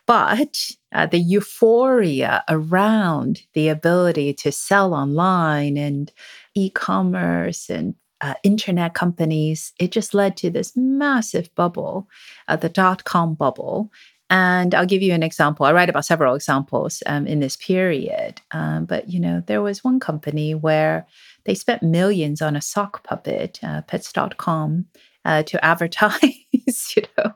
But 0.07 0.71
uh, 0.93 1.07
the 1.07 1.17
euphoria 1.17 2.43
around 2.47 3.41
the 3.53 3.69
ability 3.69 4.33
to 4.33 4.51
sell 4.51 4.93
online 4.93 5.77
and 5.77 6.11
e 6.53 6.69
commerce 6.69 7.69
and 7.69 7.95
uh, 8.21 8.35
internet 8.43 8.93
companies, 8.93 9.73
it 9.79 9.91
just 9.91 10.13
led 10.13 10.37
to 10.37 10.49
this 10.49 10.73
massive 10.75 11.49
bubble, 11.55 12.07
uh, 12.47 12.55
the 12.55 12.69
dot 12.69 13.03
com 13.03 13.33
bubble. 13.33 13.91
And 14.29 14.73
I'll 14.73 14.85
give 14.85 15.03
you 15.03 15.13
an 15.13 15.23
example. 15.23 15.65
I 15.65 15.73
write 15.73 15.89
about 15.89 16.05
several 16.05 16.33
examples 16.33 17.03
um, 17.05 17.27
in 17.27 17.39
this 17.39 17.55
period. 17.55 18.41
Um, 18.51 18.85
but, 18.85 19.09
you 19.09 19.19
know, 19.19 19.43
there 19.45 19.61
was 19.61 19.83
one 19.83 19.99
company 19.99 20.55
where 20.55 21.05
they 21.45 21.53
spent 21.53 21.83
millions 21.83 22.41
on 22.41 22.55
a 22.55 22.61
sock 22.61 23.03
puppet, 23.03 23.59
uh, 23.61 23.81
pets.com, 23.83 24.85
uh, 25.25 25.43
to 25.43 25.63
advertise, 25.65 26.93
you 26.95 27.03
know. 27.17 27.33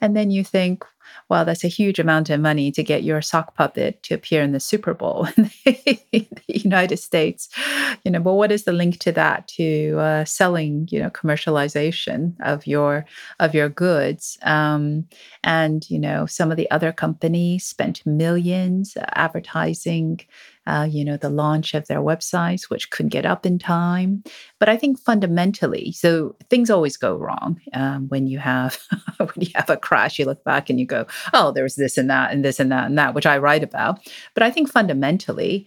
And 0.00 0.14
then 0.14 0.30
you 0.30 0.44
think, 0.44 0.84
well, 1.28 1.44
that's 1.44 1.64
a 1.64 1.68
huge 1.68 1.98
amount 1.98 2.30
of 2.30 2.40
money 2.40 2.70
to 2.70 2.84
get 2.84 3.02
your 3.02 3.20
sock 3.20 3.56
puppet 3.56 4.02
to 4.04 4.14
appear 4.14 4.42
in 4.42 4.52
the 4.52 4.60
Super 4.60 4.94
Bowl 4.94 5.26
in 5.36 5.50
the 5.64 6.26
United 6.46 6.98
States. 6.98 7.48
You 8.04 8.12
know, 8.12 8.20
but 8.20 8.34
what 8.34 8.52
is 8.52 8.64
the 8.64 8.72
link 8.72 8.98
to 9.00 9.12
that 9.12 9.48
to 9.48 9.98
uh, 9.98 10.24
selling? 10.24 10.88
You 10.90 11.00
know, 11.00 11.10
commercialization 11.10 12.34
of 12.40 12.66
your 12.66 13.06
of 13.40 13.54
your 13.54 13.68
goods. 13.68 14.38
Um, 14.42 15.08
and 15.42 15.88
you 15.90 15.98
know, 15.98 16.26
some 16.26 16.50
of 16.50 16.56
the 16.56 16.70
other 16.70 16.92
companies 16.92 17.66
spent 17.66 18.06
millions 18.06 18.96
advertising 19.14 20.20
uh, 20.66 20.86
you 20.90 21.04
know, 21.04 21.16
the 21.16 21.30
launch 21.30 21.74
of 21.74 21.86
their 21.86 22.00
websites, 22.00 22.64
which 22.64 22.90
couldn't 22.90 23.10
get 23.10 23.26
up 23.26 23.46
in 23.46 23.58
time. 23.58 24.22
But 24.58 24.68
I 24.68 24.76
think 24.76 24.98
fundamentally, 24.98 25.92
so 25.92 26.34
things 26.50 26.70
always 26.70 26.96
go 26.96 27.14
wrong 27.16 27.60
um, 27.72 28.08
when 28.08 28.26
you 28.26 28.38
have 28.38 28.78
when 29.18 29.30
you 29.36 29.50
have 29.54 29.70
a 29.70 29.76
crash. 29.76 30.18
You 30.18 30.24
look 30.24 30.42
back 30.44 30.68
and 30.68 30.80
you 30.80 30.86
go, 30.86 31.06
"Oh, 31.32 31.52
there 31.52 31.64
was 31.64 31.76
this 31.76 31.96
and 31.96 32.10
that 32.10 32.32
and 32.32 32.44
this 32.44 32.60
and 32.60 32.72
that 32.72 32.86
and 32.86 32.98
that," 32.98 33.14
which 33.14 33.26
I 33.26 33.38
write 33.38 33.62
about. 33.62 34.00
But 34.34 34.42
I 34.42 34.50
think 34.50 34.70
fundamentally, 34.70 35.66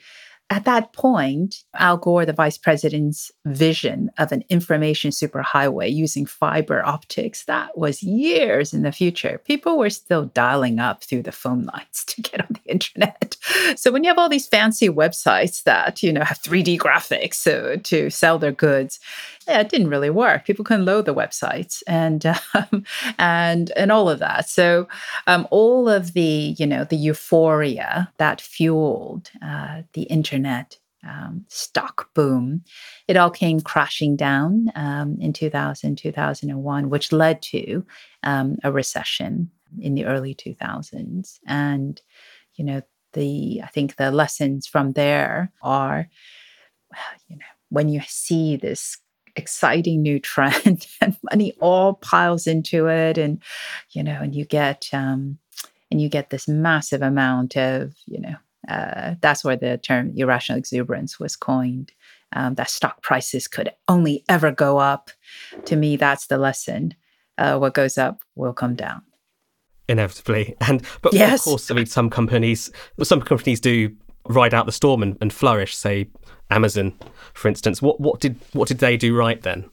at 0.52 0.66
that 0.66 0.94
point, 0.94 1.64
Al 1.78 1.98
Gore, 1.98 2.26
the 2.26 2.34
vice 2.34 2.58
president's 2.58 3.32
vision 3.46 4.10
of 4.18 4.32
an 4.32 4.44
information 4.50 5.12
superhighway 5.12 5.94
using 5.94 6.26
fiber 6.26 6.84
optics, 6.84 7.46
that 7.46 7.78
was 7.78 8.02
years 8.02 8.74
in 8.74 8.82
the 8.82 8.92
future. 8.92 9.40
People 9.46 9.78
were 9.78 9.92
still 9.92 10.26
dialing 10.26 10.80
up 10.80 11.04
through 11.04 11.22
the 11.22 11.32
phone 11.32 11.66
lines 11.66 12.04
to 12.08 12.22
get 12.22 12.42
on 12.42 12.48
the 12.50 12.72
internet. 12.72 13.38
So 13.76 13.92
when 13.92 14.04
you 14.04 14.10
have 14.10 14.18
all 14.18 14.30
these 14.30 14.48
fancy 14.48 14.90
websites 14.90 15.64
that, 15.64 16.02
you 16.02 16.12
know, 16.12 16.24
have 16.24 16.42
3D 16.42 16.80
graphics 16.80 17.36
so, 17.36 17.78
to 17.78 18.10
sell 18.10 18.40
their 18.40 18.52
goods, 18.52 19.00
it 19.50 19.70
didn't 19.70 19.90
really 19.90 20.10
work. 20.10 20.46
People 20.46 20.66
couldn't 20.66 20.86
load 20.86 21.06
the 21.06 21.14
websites 21.14 21.82
and 21.88 22.26
um, 22.54 22.84
and 23.18 23.72
and 23.72 23.92
all 23.92 24.10
of 24.10 24.20
that. 24.20 24.50
So 24.50 24.88
um, 25.28 25.48
all 25.52 25.90
of 25.90 26.14
the 26.14 26.56
you 26.58 26.68
know 26.68 26.84
the 26.84 26.98
euphoria 26.98 28.12
that 28.18 28.42
fueled 28.42 29.32
uh, 29.42 29.84
the 29.94 30.04
internet 30.04 30.78
um, 31.08 31.46
stock 31.48 32.14
boom, 32.14 32.64
it 33.08 33.16
all 33.18 33.32
came 33.32 33.62
crashing 33.62 34.16
down 34.16 34.72
um, 34.76 35.18
in 35.20 35.34
2000 35.34 35.96
2001, 35.98 36.90
which 36.90 37.12
led 37.12 37.42
to 37.42 37.86
um, 38.24 38.58
a 38.64 38.72
recession 38.72 39.50
in 39.80 39.96
the 39.96 40.06
early 40.06 40.36
2000s. 40.36 41.40
And 41.48 42.02
you 42.56 42.66
know 42.66 42.82
the 43.14 43.62
I 43.64 43.68
think 43.68 43.96
the 43.96 44.12
lessons 44.12 44.68
from 44.68 44.94
there 44.94 45.52
are, 45.62 46.10
well, 46.92 47.02
you 47.28 47.38
know, 47.38 47.46
when 47.70 47.90
you 47.90 48.02
see 48.06 48.58
this 48.58 48.98
exciting 49.40 50.02
new 50.02 50.20
trend 50.20 50.88
and 51.02 51.18
money 51.32 51.54
all 51.60 51.96
piles 51.96 52.46
into 52.48 52.88
it. 52.88 53.18
And 53.18 53.42
you 53.92 54.04
know 54.04 54.20
and 54.22 54.36
you 54.36 54.46
get 54.46 54.90
um 54.94 55.38
and 55.92 56.02
you 56.02 56.10
get 56.10 56.30
this 56.30 56.48
massive 56.48 57.02
amount 57.02 57.58
of 57.58 57.96
you 58.06 58.20
know 58.20 58.36
uh, 58.68 59.16
that's 59.22 59.44
where 59.44 59.56
the 59.56 59.78
term 59.78 60.12
irrational 60.16 60.60
exuberance 60.60 61.20
was 61.20 61.36
coined 61.36 61.92
um, 62.34 62.56
that 62.56 62.70
stock 62.70 63.02
prices 63.02 63.48
could 63.48 63.72
only 63.88 64.24
ever 64.30 64.52
go 64.52 64.78
up. 64.78 65.12
To 65.66 65.76
me 65.76 65.96
that's 65.96 66.28
the 66.28 66.38
lesson. 66.38 66.94
Uh, 67.38 67.58
what 67.58 67.74
goes 67.74 67.98
up 67.98 68.22
will 68.36 68.54
come 68.54 68.76
down. 68.76 69.02
Inevitably. 69.88 70.56
And 70.62 70.84
but 71.02 71.14
yes. 71.14 71.40
of 71.40 71.44
course 71.46 71.72
i 71.72 71.74
mean 71.74 71.86
some 71.86 72.10
companies 72.10 72.72
some 73.04 73.22
companies 73.22 73.60
do 73.60 73.96
ride 74.30 74.54
out 74.54 74.66
the 74.66 74.72
storm 74.72 75.04
and, 75.04 75.18
and 75.20 75.34
flourish 75.34 75.76
say 75.76 76.08
Amazon, 76.50 76.94
for 77.34 77.48
instance. 77.48 77.82
What 77.82 78.00
what 78.00 78.20
did 78.20 78.38
what 78.54 78.68
did 78.68 78.80
they 78.80 78.96
do 78.96 79.16
right 79.16 79.42
then? 79.42 79.70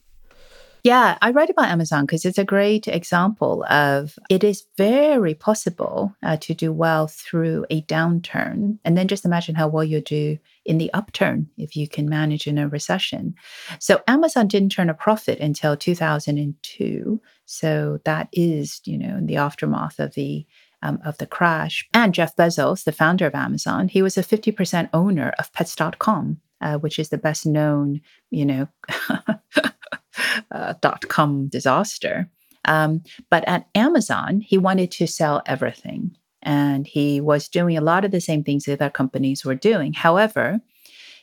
Yeah, 0.83 1.17
I 1.21 1.31
write 1.31 1.49
about 1.49 1.67
Amazon 1.67 2.05
because 2.05 2.23
it's 2.23 2.37
a 2.37 2.45
great 2.45 2.87
example 2.87 3.65
of 3.69 4.17
it 4.29 4.41
is 4.43 4.63
very 4.77 5.33
possible 5.33 6.15
uh, 6.23 6.37
to 6.37 6.53
do 6.53 6.71
well 6.71 7.07
through 7.07 7.65
a 7.69 7.81
downturn. 7.81 8.77
And 8.85 8.97
then 8.97 9.09
just 9.09 9.25
imagine 9.25 9.55
how 9.55 9.67
well 9.67 9.83
you'll 9.83 9.99
do 9.99 10.37
in 10.65 10.77
the 10.77 10.93
upturn 10.93 11.49
if 11.57 11.75
you 11.75 11.89
can 11.89 12.07
manage 12.07 12.47
in 12.47 12.57
a 12.57 12.69
recession. 12.69 13.35
So 13.79 14.01
Amazon 14.07 14.47
didn't 14.47 14.69
turn 14.69 14.89
a 14.89 14.93
profit 14.93 15.39
until 15.39 15.75
2002. 15.75 17.21
So 17.45 17.99
that 18.05 18.29
is, 18.31 18.79
you 18.85 18.97
know, 18.97 19.17
in 19.17 19.25
the 19.25 19.37
aftermath 19.37 19.99
of 19.99 20.13
the 20.13 20.45
um, 20.81 20.99
of 21.05 21.17
the 21.17 21.27
crash. 21.27 21.87
And 21.93 22.13
Jeff 22.13 22.35
Bezos, 22.35 22.83
the 22.83 22.91
founder 22.91 23.25
of 23.25 23.35
Amazon, 23.35 23.87
he 23.87 24.01
was 24.01 24.17
a 24.17 24.23
50% 24.23 24.89
owner 24.93 25.33
of 25.39 25.51
Pets.com 25.53 26.41
uh, 26.61 26.77
which 26.77 26.99
is 26.99 27.09
the 27.09 27.17
best 27.17 27.45
known, 27.45 28.01
you 28.29 28.45
know, 28.45 28.67
uh, 30.51 30.73
dot 30.81 31.07
com 31.07 31.47
disaster. 31.47 32.29
Um, 32.65 33.03
but 33.29 33.47
at 33.47 33.67
Amazon, 33.75 34.41
he 34.41 34.57
wanted 34.57 34.91
to 34.91 35.07
sell 35.07 35.41
everything. 35.45 36.15
And 36.41 36.87
he 36.87 37.19
was 37.19 37.47
doing 37.47 37.77
a 37.77 37.81
lot 37.81 38.05
of 38.05 38.11
the 38.11 38.21
same 38.21 38.43
things 38.43 38.65
that 38.65 38.81
other 38.81 38.89
companies 38.89 39.43
were 39.43 39.55
doing. 39.55 39.93
However, 39.93 40.59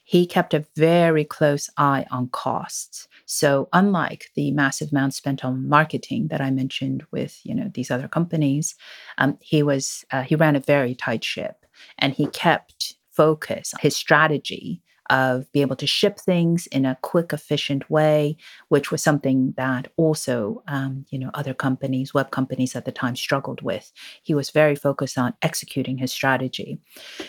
he 0.05 0.27
kept 0.27 0.55
a 0.55 0.67
very 0.77 1.25
close 1.25 1.71
eye 1.77 2.07
on 2.11 2.29
costs. 2.29 3.09
So 3.27 3.69
unlike 3.73 4.31
the 4.35 4.51
massive 4.51 4.93
amount 4.93 5.15
spent 5.15 5.45
on 5.45 5.69
marketing 5.69 6.29
that 6.29 6.41
I 6.41 6.51
mentioned 6.51 7.05
with 7.11 7.41
you 7.45 7.55
know 7.55 7.71
these 7.73 7.91
other 7.91 8.09
companies, 8.09 8.75
um, 9.19 9.39
he 9.41 9.63
was 9.63 10.05
uh, 10.11 10.23
he 10.23 10.37
ran 10.37 10.57
a 10.57 10.61
very 10.61 10.95
tight 10.95 11.25
ship, 11.25 11.65
and 11.99 12.13
he 12.13 12.27
kept 12.27 12.95
focus 13.11 13.73
his 13.81 13.97
strategy 13.97 14.83
of 15.11 15.51
being 15.53 15.65
able 15.65 15.77
to 15.77 15.87
ship 15.87 16.19
things 16.19 16.67
in 16.69 16.87
a 16.87 16.99
quick, 17.03 17.33
efficient 17.33 17.89
way, 17.91 18.37
which 18.69 18.91
was 18.91 19.03
something 19.03 19.53
that 19.57 19.89
also, 19.97 20.63
um, 20.67 21.05
you 21.11 21.19
know, 21.19 21.31
other 21.35 21.55
companies, 21.55 22.15
web 22.15 22.31
companies 22.31 22.75
at 22.75 22.85
the 22.85 22.93
time 22.93 23.15
struggled 23.17 23.61
with. 23.63 23.93
He 24.23 24.35
was 24.35 24.51
very 24.51 24.75
focused 24.75 25.19
on 25.19 25.35
executing 25.43 25.99
his 25.99 26.13
strategy. 26.13 26.79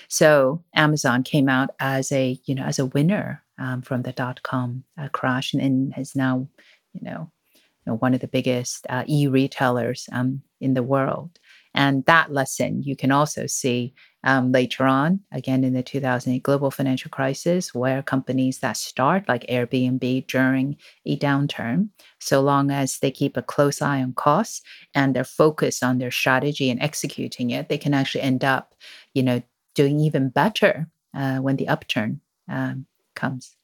So 0.07 0.63
Amazon 0.73 1.23
came 1.23 1.49
out 1.49 1.71
as 1.79 2.11
a, 2.11 2.39
you 2.45 2.55
know, 2.55 2.63
as 2.63 2.79
a 2.79 2.85
winner 2.85 3.43
um, 3.57 3.81
from 3.81 4.01
the 4.01 4.11
dot 4.11 4.41
com 4.43 4.83
uh, 4.97 5.09
crash 5.09 5.53
and, 5.53 5.61
and 5.61 5.93
is 5.97 6.15
now, 6.15 6.47
you 6.93 7.01
know, 7.01 7.31
you 7.53 7.91
know, 7.91 7.95
one 7.97 8.13
of 8.13 8.21
the 8.21 8.27
biggest 8.27 8.85
uh, 8.89 9.03
e-retailers 9.07 10.09
um, 10.11 10.41
in 10.59 10.73
the 10.73 10.83
world. 10.83 11.39
And 11.73 12.05
that 12.05 12.31
lesson 12.31 12.83
you 12.83 12.95
can 12.95 13.11
also 13.11 13.47
see 13.47 13.93
um, 14.23 14.51
later 14.51 14.85
on, 14.85 15.19
again 15.31 15.63
in 15.63 15.73
the 15.73 15.83
2008 15.83 16.41
global 16.41 16.71
financial 16.71 17.11
crisis, 17.11 17.75
where 17.75 18.01
companies 18.01 18.59
that 18.59 18.77
start, 18.77 19.27
like 19.27 19.45
Airbnb, 19.47 20.25
during 20.27 20.77
a 21.05 21.17
downturn, 21.17 21.89
so 22.19 22.41
long 22.41 22.71
as 22.71 22.99
they 22.99 23.11
keep 23.11 23.37
a 23.37 23.41
close 23.41 23.81
eye 23.81 24.01
on 24.01 24.13
costs 24.13 24.61
and 24.95 25.15
they're 25.15 25.23
focused 25.23 25.83
on 25.83 25.97
their 25.99 26.11
strategy 26.11 26.69
and 26.71 26.81
executing 26.81 27.51
it, 27.51 27.69
they 27.69 27.77
can 27.77 27.93
actually 27.93 28.21
end 28.21 28.43
up, 28.43 28.73
you 29.13 29.21
know, 29.21 29.43
doing 29.75 29.99
even 29.99 30.29
better 30.29 30.87
uh, 31.13 31.37
when 31.37 31.57
the 31.57 31.67
upturn 31.67 32.21
um, 32.49 32.85
comes. 33.15 33.55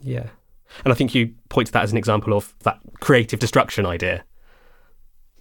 Yeah. 0.00 0.28
And 0.84 0.92
I 0.92 0.96
think 0.96 1.14
you 1.14 1.34
point 1.48 1.66
to 1.66 1.72
that 1.72 1.84
as 1.84 1.92
an 1.92 1.98
example 1.98 2.36
of 2.36 2.54
that 2.60 2.78
creative 3.00 3.38
destruction 3.38 3.86
idea. 3.86 4.24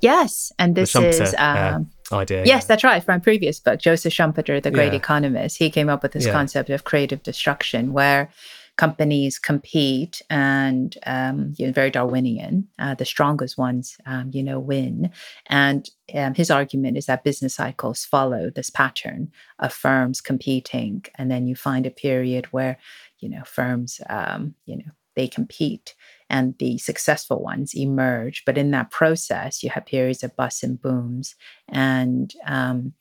Yes, 0.02 0.52
and 0.60 0.76
this 0.76 0.94
is 0.98 1.34
uh, 1.34 1.72
um, 1.76 1.90
uh, 2.12 2.18
idea. 2.18 2.44
Yes, 2.46 2.64
yeah. 2.64 2.68
that's 2.68 2.84
right. 2.84 3.02
From 3.02 3.22
previous 3.22 3.62
book, 3.62 3.80
Joseph 3.80 4.14
Schumpeter, 4.14 4.62
the 4.62 4.70
great 4.70 4.92
yeah. 4.92 4.98
economist, 4.98 5.58
he 5.58 5.70
came 5.70 5.88
up 5.88 6.04
with 6.04 6.12
this 6.12 6.26
yeah. 6.26 6.34
concept 6.34 6.70
of 6.70 6.84
creative 6.84 7.24
destruction, 7.24 7.94
where 7.94 8.30
companies 8.76 9.40
compete 9.40 10.22
and 10.30 10.98
um, 11.06 11.54
you 11.58 11.68
know, 11.68 11.72
very 11.72 11.90
Darwinian. 11.90 12.68
Uh, 12.80 12.96
the 12.96 13.06
strongest 13.06 13.58
ones, 13.58 13.98
um, 14.06 14.30
you 14.34 14.44
know, 14.44 14.60
win. 14.60 15.10
And 15.48 15.90
um, 16.14 16.34
his 16.34 16.52
argument 16.52 16.98
is 16.98 17.06
that 17.06 17.24
business 17.24 17.56
cycles 17.56 18.04
follow 18.04 18.50
this 18.50 18.70
pattern 18.70 19.32
of 19.60 19.72
firms 19.72 20.20
competing, 20.20 21.06
and 21.16 21.32
then 21.32 21.48
you 21.48 21.56
find 21.56 21.86
a 21.86 21.92
period 21.92 22.48
where 22.48 22.78
you 23.24 23.30
know 23.30 23.44
firms, 23.46 24.02
um, 24.10 24.56
you 24.66 24.78
know, 24.78 24.92
they 25.16 25.28
compete 25.28 25.96
and 26.30 26.56
the 26.60 26.78
successful 26.78 27.42
ones 27.42 27.74
emerge. 27.76 28.44
But 28.46 28.58
in 28.58 28.72
that 28.72 28.92
process, 28.92 29.64
you 29.64 29.70
have 29.70 29.86
periods 29.86 30.24
of 30.24 30.36
busts 30.36 30.64
and 30.64 30.82
booms, 30.82 31.36
and 31.70 32.34
um, 32.46 32.94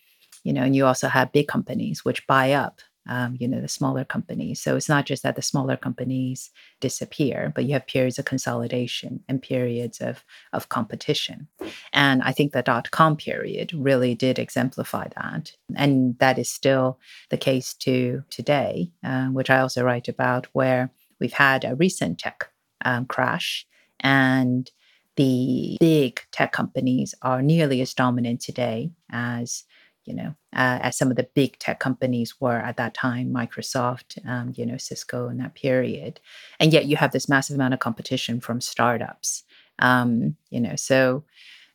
you 0.45 0.53
know, 0.53 0.63
and 0.63 0.77
you 0.77 0.87
also 0.87 1.09
have 1.09 1.33
big 1.33 1.49
companies 1.49 2.05
which 2.05 2.27
buy 2.27 2.53
up. 2.53 2.81
Um, 3.09 3.37
you 3.41 3.49
know 3.49 3.61
the 3.61 3.69
smaller 3.69 4.05
companies. 4.05 4.63
So 4.63 4.77
it's 4.77 4.89
not 4.89 5.07
just 5.07 5.23
that 5.25 5.35
the 5.35 5.43
smaller 5.43 5.77
companies 5.77 6.51
disappear, 6.81 7.53
but 7.53 7.65
you 7.65 7.73
have 7.73 7.87
periods 7.87 8.19
of 8.19 8.27
consolidation 8.27 9.25
and 9.29 9.43
periods 9.43 10.01
of 10.01 10.25
of 10.53 10.69
competition. 10.69 11.49
And 11.93 12.23
I 12.23 12.33
think 12.33 12.53
the 12.53 12.63
dot 12.63 12.91
com 12.93 13.17
period 13.17 13.73
really 13.75 14.15
did 14.15 14.39
exemplify 14.39 15.09
that, 15.17 15.53
and 15.75 16.17
that 16.19 16.39
is 16.39 16.49
still 16.49 16.99
the 17.31 17.39
case 17.39 17.75
to 17.75 18.23
today, 18.31 18.93
uh, 19.03 19.27
which 19.35 19.51
I 19.51 19.59
also 19.59 19.83
write 19.83 20.09
about, 20.09 20.47
where 20.53 20.91
we've 21.19 21.33
had 21.33 21.65
a 21.65 21.75
recent 21.75 22.19
tech 22.19 22.53
um, 22.85 23.07
crash, 23.07 23.67
and 23.99 24.71
the 25.17 25.77
big 25.81 26.21
tech 26.31 26.53
companies 26.53 27.15
are 27.21 27.43
nearly 27.43 27.81
as 27.81 27.95
dominant 27.95 28.41
today 28.41 28.91
as 29.11 29.65
you 30.05 30.15
know 30.15 30.35
uh, 30.55 30.79
as 30.83 30.97
some 30.97 31.11
of 31.11 31.17
the 31.17 31.29
big 31.35 31.59
tech 31.59 31.81
companies 31.81 32.41
were 32.41 32.59
at 32.59 32.77
that 32.77 32.95
time 32.95 33.33
microsoft 33.33 34.19
um, 34.27 34.53
you 34.57 34.67
know 34.67 34.77
cisco 34.77 35.29
in 35.29 35.39
that 35.39 35.55
period 35.55 36.21
and 36.61 36.73
yet 36.73 36.87
you 36.87 36.97
have 36.97 37.13
this 37.13 37.29
massive 37.29 37.55
amount 37.55 37.75
of 37.75 37.81
competition 37.81 38.41
from 38.41 38.61
startups 38.61 39.45
um, 39.79 40.37
you 40.51 40.61
know 40.61 40.77
so 40.77 41.25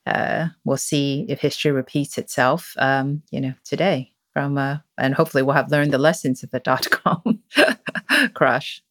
uh, 0.07 0.47
we'll 0.63 0.77
see 0.77 1.25
if 1.27 1.41
history 1.41 1.71
repeats 1.71 2.17
itself, 2.17 2.73
um, 2.77 3.21
you 3.29 3.41
know, 3.41 3.53
today 3.65 4.13
from, 4.31 4.57
uh, 4.57 4.77
and 4.97 5.13
hopefully 5.13 5.43
we'll 5.43 5.55
have 5.55 5.69
learned 5.69 5.91
the 5.91 5.97
lessons 5.97 6.43
of 6.43 6.51
the 6.51 6.59
dot 6.59 6.89
com 6.89 7.41
crash. 8.33 8.81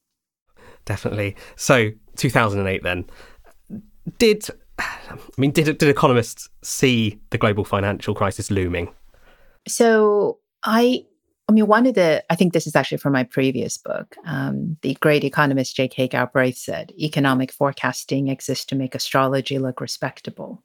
Definitely. 0.84 1.34
So 1.56 1.90
2008 2.16 2.82
then. 2.82 3.06
Did, 4.18 4.46
I 4.78 5.18
mean, 5.38 5.52
did, 5.52 5.78
did 5.78 5.88
economists 5.88 6.48
see 6.62 7.18
the 7.30 7.38
global 7.38 7.64
financial 7.64 8.14
crisis 8.14 8.50
looming? 8.50 8.92
So 9.66 10.38
I 10.62 11.04
I 11.48 11.52
mean, 11.52 11.68
one 11.68 11.86
of 11.86 11.94
the, 11.94 12.24
I 12.28 12.34
think 12.34 12.52
this 12.52 12.66
is 12.66 12.74
actually 12.74 12.98
from 12.98 13.12
my 13.12 13.22
previous 13.22 13.78
book. 13.78 14.16
Um, 14.24 14.76
the 14.82 14.94
great 14.94 15.22
economist 15.22 15.76
J.K. 15.76 16.08
Galbraith 16.08 16.58
said, 16.58 16.92
economic 16.98 17.52
forecasting 17.52 18.28
exists 18.28 18.64
to 18.66 18.74
make 18.74 18.96
astrology 18.96 19.58
look 19.60 19.80
respectable. 19.80 20.64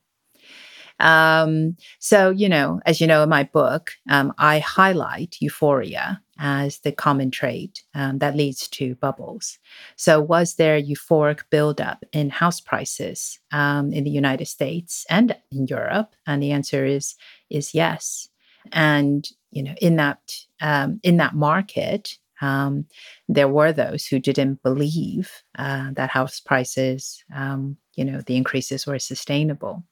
Um, 1.00 1.78
so, 2.00 2.30
you 2.30 2.50
know, 2.50 2.80
as 2.86 3.00
you 3.00 3.08
know, 3.08 3.24
in 3.24 3.30
my 3.30 3.44
book, 3.44 3.92
um, 4.10 4.34
I 4.38 4.60
highlight 4.60 5.38
euphoria 5.40 6.22
as 6.40 6.80
the 6.80 6.92
common 6.92 7.32
trait 7.32 7.84
um, 7.96 8.20
that 8.20 8.36
leads 8.36 8.68
to 8.70 8.96
bubbles. 8.96 9.60
So, 9.96 10.22
was 10.22 10.56
there 10.56 10.80
euphoric 10.80 11.42
buildup 11.50 12.04
in 12.12 12.30
house 12.30 12.60
prices 12.60 13.40
um, 13.52 13.94
in 13.94 14.04
the 14.04 14.12
United 14.12 14.46
States 14.48 15.06
and 15.10 15.36
in 15.52 15.66
Europe? 15.68 16.16
And 16.28 16.42
the 16.42 16.52
answer 16.52 16.86
is 16.86 17.16
is 17.50 17.74
yes. 17.74 18.30
And 18.71 19.28
you 19.52 19.63
know, 19.63 19.76
in 19.82 19.97
that 19.97 20.19
um, 20.62 21.00
in 21.04 21.17
that 21.17 21.36
market, 21.36 22.17
um, 22.41 22.86
there 23.28 23.47
were 23.47 23.71
those 23.71 24.06
who 24.06 24.19
didn't 24.19 24.63
believe 24.63 25.43
uh, 25.58 25.91
that 25.93 26.10
house 26.10 26.39
prices, 26.39 27.24
um, 27.36 27.78
you 27.95 28.04
know, 28.04 28.21
the 28.21 28.36
increases 28.36 28.88
were 28.88 29.00
sustainable. 29.00 29.84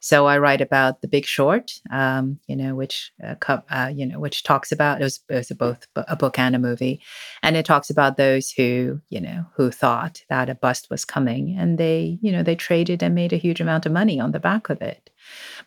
So 0.00 0.26
I 0.26 0.38
write 0.38 0.60
about 0.60 1.02
The 1.02 1.08
Big 1.08 1.24
Short, 1.24 1.72
um, 1.90 2.38
you 2.46 2.56
know, 2.56 2.74
which 2.74 3.12
uh, 3.22 3.34
uh, 3.70 3.92
you 3.94 4.06
know, 4.06 4.18
which 4.18 4.42
talks 4.42 4.70
about 4.72 5.00
it 5.00 5.04
was, 5.04 5.20
it 5.28 5.34
was 5.34 5.48
both 5.48 5.86
a 5.96 6.16
book 6.16 6.38
and 6.38 6.54
a 6.54 6.58
movie, 6.58 7.02
and 7.42 7.56
it 7.56 7.66
talks 7.66 7.90
about 7.90 8.16
those 8.16 8.50
who 8.50 9.00
you 9.10 9.20
know 9.20 9.44
who 9.56 9.70
thought 9.70 10.22
that 10.28 10.48
a 10.48 10.54
bust 10.54 10.88
was 10.90 11.04
coming, 11.04 11.56
and 11.58 11.78
they 11.78 12.18
you 12.22 12.32
know 12.32 12.42
they 12.42 12.54
traded 12.54 13.02
and 13.02 13.14
made 13.14 13.32
a 13.32 13.36
huge 13.38 13.60
amount 13.60 13.86
of 13.86 13.92
money 13.92 14.20
on 14.20 14.32
the 14.32 14.40
back 14.40 14.70
of 14.70 14.80
it. 14.80 15.10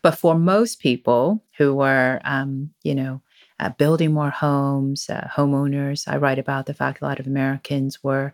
But 0.02 0.18
for 0.18 0.38
most 0.38 0.80
people 0.80 1.42
who 1.58 1.74
were, 1.74 2.20
um, 2.24 2.70
you 2.82 2.94
know, 2.94 3.22
uh, 3.60 3.70
building 3.70 4.12
more 4.12 4.30
homes, 4.30 5.08
uh, 5.08 5.28
homeowners, 5.32 6.08
I 6.08 6.16
write 6.16 6.38
about 6.38 6.66
the 6.66 6.74
fact 6.74 7.00
a 7.00 7.04
lot 7.04 7.20
of 7.20 7.26
Americans 7.26 8.02
were 8.02 8.32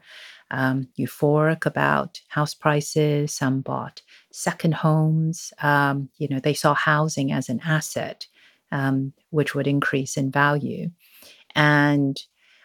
um, 0.51 0.89
euphoric 0.99 1.67
about 1.67 2.21
house 2.29 2.55
prices. 2.55 3.35
Some 3.35 3.61
bought 3.61 4.01
second 4.33 4.75
homes. 4.75 5.53
Um, 5.63 6.09
you 6.17 6.29
know, 6.29 6.41
they 6.41 6.55
saw 6.55 6.75
housing 6.75 7.33
as 7.33 7.49
an 7.49 7.61
asset, 7.65 8.27
um, 8.73 9.13
which 9.31 9.55
would 9.55 9.67
increase 9.67 10.17
in 10.17 10.31
value. 10.31 10.91
And 11.55 12.19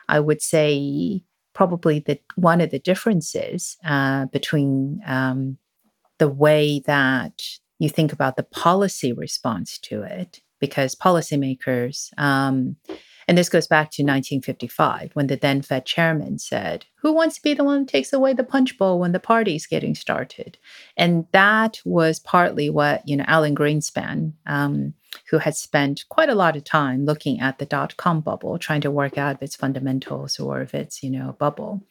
I 0.07 0.19
would 0.19 0.41
say 0.41 1.23
probably 1.53 1.99
that 1.99 2.21
one 2.35 2.61
of 2.61 2.71
the 2.71 2.79
differences 2.79 3.77
uh, 3.85 4.25
between 4.27 5.01
um, 5.05 5.57
the 6.17 6.29
way 6.29 6.81
that 6.85 7.43
you 7.83 7.89
think 7.89 8.13
about 8.13 8.37
the 8.37 8.43
policy 8.43 9.13
response 9.13 9.77
to 9.79 10.01
it, 10.03 10.41
because 10.59 10.95
policymakers, 10.95 12.09
um, 12.17 12.77
and 13.27 13.37
this 13.37 13.49
goes 13.49 13.67
back 13.67 13.91
to 13.91 14.03
1955 14.03 15.11
when 15.13 15.27
the 15.27 15.35
then 15.35 15.61
Fed 15.61 15.85
chairman 15.85 16.39
said, 16.39 16.85
Who 17.01 17.13
wants 17.13 17.35
to 17.35 17.41
be 17.41 17.53
the 17.53 17.63
one 17.63 17.79
who 17.79 17.85
takes 17.85 18.13
away 18.13 18.33
the 18.33 18.43
punch 18.43 18.77
bowl 18.77 18.99
when 18.99 19.11
the 19.11 19.19
party's 19.19 19.65
getting 19.65 19.95
started? 19.95 20.57
And 20.97 21.25
that 21.31 21.79
was 21.85 22.19
partly 22.19 22.69
what, 22.69 23.07
you 23.07 23.15
know, 23.15 23.25
Alan 23.27 23.55
Greenspan, 23.55 24.33
um, 24.45 24.93
who 25.29 25.37
had 25.37 25.55
spent 25.55 26.05
quite 26.09 26.29
a 26.29 26.35
lot 26.35 26.55
of 26.55 26.63
time 26.63 27.05
looking 27.05 27.39
at 27.39 27.59
the 27.59 27.65
dot 27.65 27.95
com 27.97 28.21
bubble, 28.21 28.57
trying 28.57 28.81
to 28.81 28.91
work 28.91 29.17
out 29.17 29.35
if 29.35 29.41
it's 29.41 29.55
fundamentals 29.55 30.39
or 30.39 30.61
if 30.61 30.73
it's, 30.73 31.03
you 31.03 31.09
know, 31.09 31.29
a 31.29 31.33
bubble. 31.33 31.83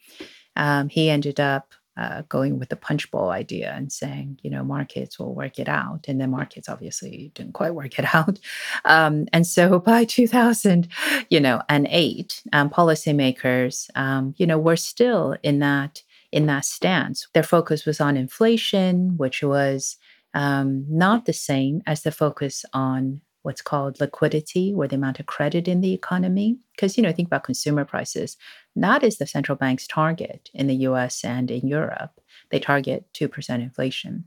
Um, 0.55 0.89
he 0.89 1.09
ended 1.09 1.39
up 1.39 1.73
uh, 1.95 2.23
going 2.27 2.57
with 2.57 2.69
the 2.69 2.75
punch 2.75 3.09
bowl 3.11 3.29
idea 3.29 3.71
and 3.75 3.91
saying, 3.91 4.39
you 4.41 4.49
know, 4.49 4.63
markets 4.63 5.19
will 5.19 5.35
work 5.35 5.59
it 5.59 5.69
out. 5.69 6.05
And 6.07 6.19
the 6.19 6.27
markets 6.27 6.67
obviously 6.67 7.31
didn't 7.35 7.53
quite 7.53 7.75
work 7.75 7.99
it 7.99 8.05
out. 8.15 8.39
Um, 8.85 9.27
and 9.31 9.45
so 9.45 9.79
by 9.79 10.05
2000, 10.05 10.87
you 11.29 11.39
know, 11.39 11.61
and 11.69 11.87
eight, 11.89 12.41
um, 12.51 12.69
policymakers, 12.69 13.89
um, 13.95 14.33
you 14.37 14.47
know, 14.47 14.57
were 14.57 14.75
still 14.75 15.35
in 15.43 15.59
that 15.59 16.03
in 16.31 16.47
that 16.47 16.65
stance. 16.65 17.27
Their 17.33 17.43
focus 17.43 17.85
was 17.85 18.01
on 18.01 18.17
inflation, 18.17 19.17
which 19.17 19.43
was 19.43 19.97
um, 20.33 20.83
not 20.89 21.25
the 21.25 21.33
same 21.33 21.83
as 21.85 22.01
the 22.01 22.11
focus 22.11 22.65
on 22.73 23.21
what's 23.43 23.61
called 23.61 23.99
liquidity 23.99 24.73
or 24.75 24.87
the 24.87 24.95
amount 24.95 25.19
of 25.19 25.25
credit 25.25 25.67
in 25.67 25.81
the 25.81 25.93
economy. 25.93 26.57
Because, 26.75 26.97
you 26.97 27.03
know, 27.03 27.11
think 27.11 27.27
about 27.27 27.43
consumer 27.43 27.85
prices. 27.85 28.35
That 28.75 29.03
is 29.03 29.17
the 29.17 29.27
central 29.27 29.55
bank's 29.55 29.85
target 29.85 30.49
in 30.53 30.67
the 30.67 30.75
US 30.87 31.23
and 31.23 31.51
in 31.51 31.67
Europe. 31.67 32.19
They 32.49 32.59
target 32.59 33.05
2% 33.13 33.49
inflation. 33.61 34.25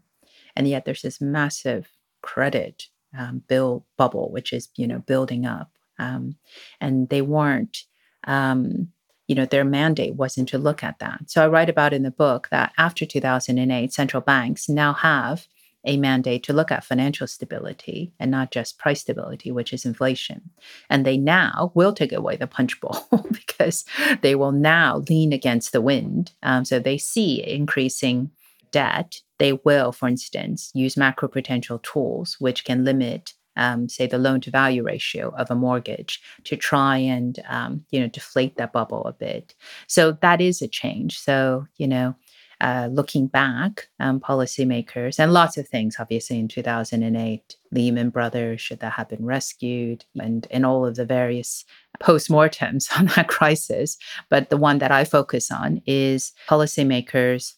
And 0.54 0.68
yet 0.68 0.84
there's 0.84 1.02
this 1.02 1.20
massive 1.20 1.88
credit 2.22 2.86
um, 3.16 3.42
bill 3.48 3.86
bubble, 3.96 4.30
which 4.30 4.52
is, 4.52 4.68
you 4.76 4.86
know, 4.86 5.00
building 5.00 5.46
up. 5.46 5.70
Um, 5.98 6.36
and 6.80 7.08
they 7.08 7.22
weren't, 7.22 7.84
um, 8.24 8.88
you 9.28 9.34
know, 9.34 9.46
their 9.46 9.64
mandate 9.64 10.14
wasn't 10.14 10.48
to 10.50 10.58
look 10.58 10.84
at 10.84 10.98
that. 10.98 11.30
So 11.30 11.42
I 11.42 11.48
write 11.48 11.70
about 11.70 11.92
in 11.92 12.02
the 12.02 12.10
book 12.10 12.48
that 12.50 12.72
after 12.78 13.06
2008, 13.06 13.92
central 13.92 14.20
banks 14.20 14.68
now 14.68 14.92
have 14.92 15.46
a 15.86 15.96
mandate 15.96 16.42
to 16.42 16.52
look 16.52 16.70
at 16.70 16.84
financial 16.84 17.26
stability 17.26 18.12
and 18.18 18.30
not 18.30 18.50
just 18.50 18.78
price 18.78 19.00
stability, 19.00 19.50
which 19.50 19.72
is 19.72 19.86
inflation. 19.86 20.50
And 20.90 21.06
they 21.06 21.16
now 21.16 21.72
will 21.74 21.94
take 21.94 22.12
away 22.12 22.36
the 22.36 22.46
punch 22.46 22.78
bowl 22.80 23.06
because 23.32 23.84
they 24.20 24.34
will 24.34 24.52
now 24.52 25.04
lean 25.08 25.32
against 25.32 25.72
the 25.72 25.80
wind. 25.80 26.32
Um, 26.42 26.64
so 26.64 26.78
they 26.78 26.98
see 26.98 27.42
increasing 27.46 28.30
debt. 28.72 29.20
They 29.38 29.54
will, 29.64 29.92
for 29.92 30.08
instance, 30.08 30.70
use 30.74 30.96
macro 30.96 31.28
macroprudential 31.28 31.82
tools, 31.82 32.36
which 32.40 32.64
can 32.64 32.84
limit 32.84 33.32
um, 33.56 33.88
say 33.88 34.06
the 34.06 34.18
loan 34.18 34.40
to 34.42 34.50
value 34.50 34.82
ratio 34.82 35.34
of 35.36 35.50
a 35.50 35.54
mortgage 35.54 36.20
to 36.44 36.56
try 36.56 36.98
and 36.98 37.42
um, 37.48 37.84
you 37.90 38.00
know 38.00 38.08
deflate 38.08 38.56
that 38.56 38.72
bubble 38.72 39.04
a 39.06 39.12
bit 39.12 39.54
so 39.86 40.12
that 40.12 40.40
is 40.40 40.62
a 40.62 40.68
change 40.68 41.18
so 41.18 41.66
you 41.76 41.88
know 41.88 42.14
uh, 42.60 42.88
looking 42.90 43.26
back, 43.26 43.88
um, 44.00 44.18
policymakers, 44.18 45.18
and 45.18 45.32
lots 45.32 45.56
of 45.56 45.68
things, 45.68 45.96
obviously, 45.98 46.38
in 46.38 46.48
2008, 46.48 47.56
Lehman 47.72 48.10
Brothers, 48.10 48.60
should 48.60 48.80
that 48.80 48.92
have 48.92 49.08
been 49.08 49.24
rescued, 49.24 50.04
and, 50.18 50.46
and 50.50 50.64
all 50.64 50.86
of 50.86 50.96
the 50.96 51.04
various 51.04 51.64
postmortems 52.00 52.86
on 52.98 53.06
that 53.16 53.28
crisis. 53.28 53.98
But 54.30 54.50
the 54.50 54.56
one 54.56 54.78
that 54.78 54.92
I 54.92 55.04
focus 55.04 55.50
on 55.50 55.82
is 55.86 56.32
policymakers 56.48 57.54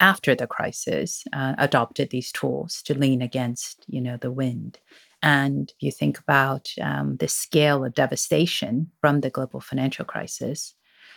after 0.00 0.34
the 0.34 0.46
crisis 0.46 1.24
uh, 1.32 1.54
adopted 1.58 2.10
these 2.10 2.30
tools 2.32 2.82
to 2.82 2.98
lean 2.98 3.22
against, 3.22 3.84
you 3.88 4.00
know, 4.00 4.16
the 4.16 4.32
wind. 4.32 4.78
And 5.22 5.70
if 5.70 5.76
you 5.82 5.90
think 5.90 6.18
about 6.18 6.70
um, 6.80 7.16
the 7.16 7.28
scale 7.28 7.84
of 7.84 7.94
devastation 7.94 8.90
from 9.00 9.20
the 9.20 9.30
global 9.30 9.60
financial 9.60 10.04
crisis, 10.04 10.74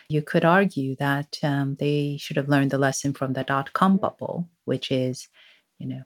you 0.10 0.22
could 0.22 0.46
argue 0.46 0.96
that 0.96 1.38
um, 1.44 1.76
they 1.80 2.18
should 2.20 2.38
have 2.38 2.50
learned 2.50 2.72
the 2.72 2.78
lesson 2.78 3.14
from 3.14 3.34
the 3.34 3.44
dot 3.44 3.74
com 3.74 3.98
bubble, 3.98 4.48
which 4.66 4.92
is, 4.92 5.28
you 5.78 5.88
know, 5.88 6.04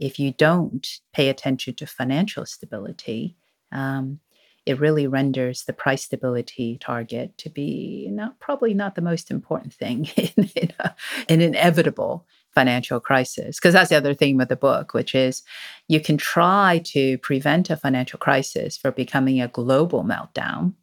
if 0.00 0.18
you 0.18 0.32
don't 0.32 0.86
pay 1.12 1.28
attention 1.28 1.74
to 1.74 1.86
financial 1.86 2.46
stability, 2.46 3.36
um, 3.72 4.20
it 4.64 4.78
really 4.78 5.08
renders 5.08 5.64
the 5.64 5.72
price 5.72 6.04
stability 6.04 6.78
target 6.80 7.36
to 7.36 7.50
be 7.50 8.08
not 8.10 8.38
probably 8.38 8.74
not 8.74 8.94
the 8.94 9.02
most 9.02 9.30
important 9.30 9.74
thing 9.74 10.08
in, 10.16 10.50
in 10.54 10.72
a, 10.78 10.94
an 11.28 11.40
inevitable 11.40 12.24
financial 12.54 13.00
crisis. 13.00 13.56
Because 13.56 13.74
that's 13.74 13.90
the 13.90 13.96
other 13.96 14.14
theme 14.14 14.40
of 14.40 14.48
the 14.48 14.56
book, 14.56 14.94
which 14.94 15.16
is 15.16 15.42
you 15.88 16.00
can 16.00 16.16
try 16.16 16.80
to 16.84 17.18
prevent 17.18 17.70
a 17.70 17.76
financial 17.76 18.20
crisis 18.20 18.76
from 18.76 18.94
becoming 18.94 19.40
a 19.40 19.48
global 19.48 20.04
meltdown 20.04 20.74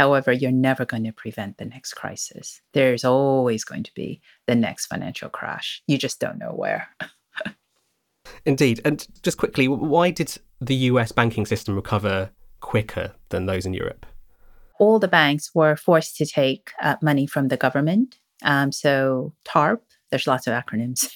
However, 0.00 0.32
you're 0.32 0.50
never 0.50 0.86
going 0.86 1.04
to 1.04 1.12
prevent 1.12 1.58
the 1.58 1.66
next 1.66 1.92
crisis. 1.92 2.62
There's 2.72 3.04
always 3.04 3.64
going 3.64 3.82
to 3.82 3.92
be 3.94 4.22
the 4.46 4.54
next 4.54 4.86
financial 4.86 5.28
crash. 5.28 5.82
You 5.86 5.98
just 5.98 6.18
don't 6.18 6.38
know 6.38 6.54
where. 6.54 6.88
Indeed. 8.46 8.80
And 8.82 9.06
just 9.22 9.36
quickly, 9.36 9.68
why 9.68 10.10
did 10.10 10.38
the 10.58 10.74
US 10.90 11.12
banking 11.12 11.44
system 11.44 11.74
recover 11.76 12.30
quicker 12.60 13.12
than 13.28 13.44
those 13.44 13.66
in 13.66 13.74
Europe? 13.74 14.06
All 14.78 14.98
the 14.98 15.06
banks 15.06 15.50
were 15.54 15.76
forced 15.76 16.16
to 16.16 16.24
take 16.24 16.70
uh, 16.80 16.96
money 17.02 17.26
from 17.26 17.48
the 17.48 17.58
government. 17.58 18.16
Um, 18.42 18.72
so 18.72 19.34
TARP, 19.44 19.82
there's 20.10 20.26
lots 20.26 20.46
of 20.46 20.54
acronyms 20.54 21.10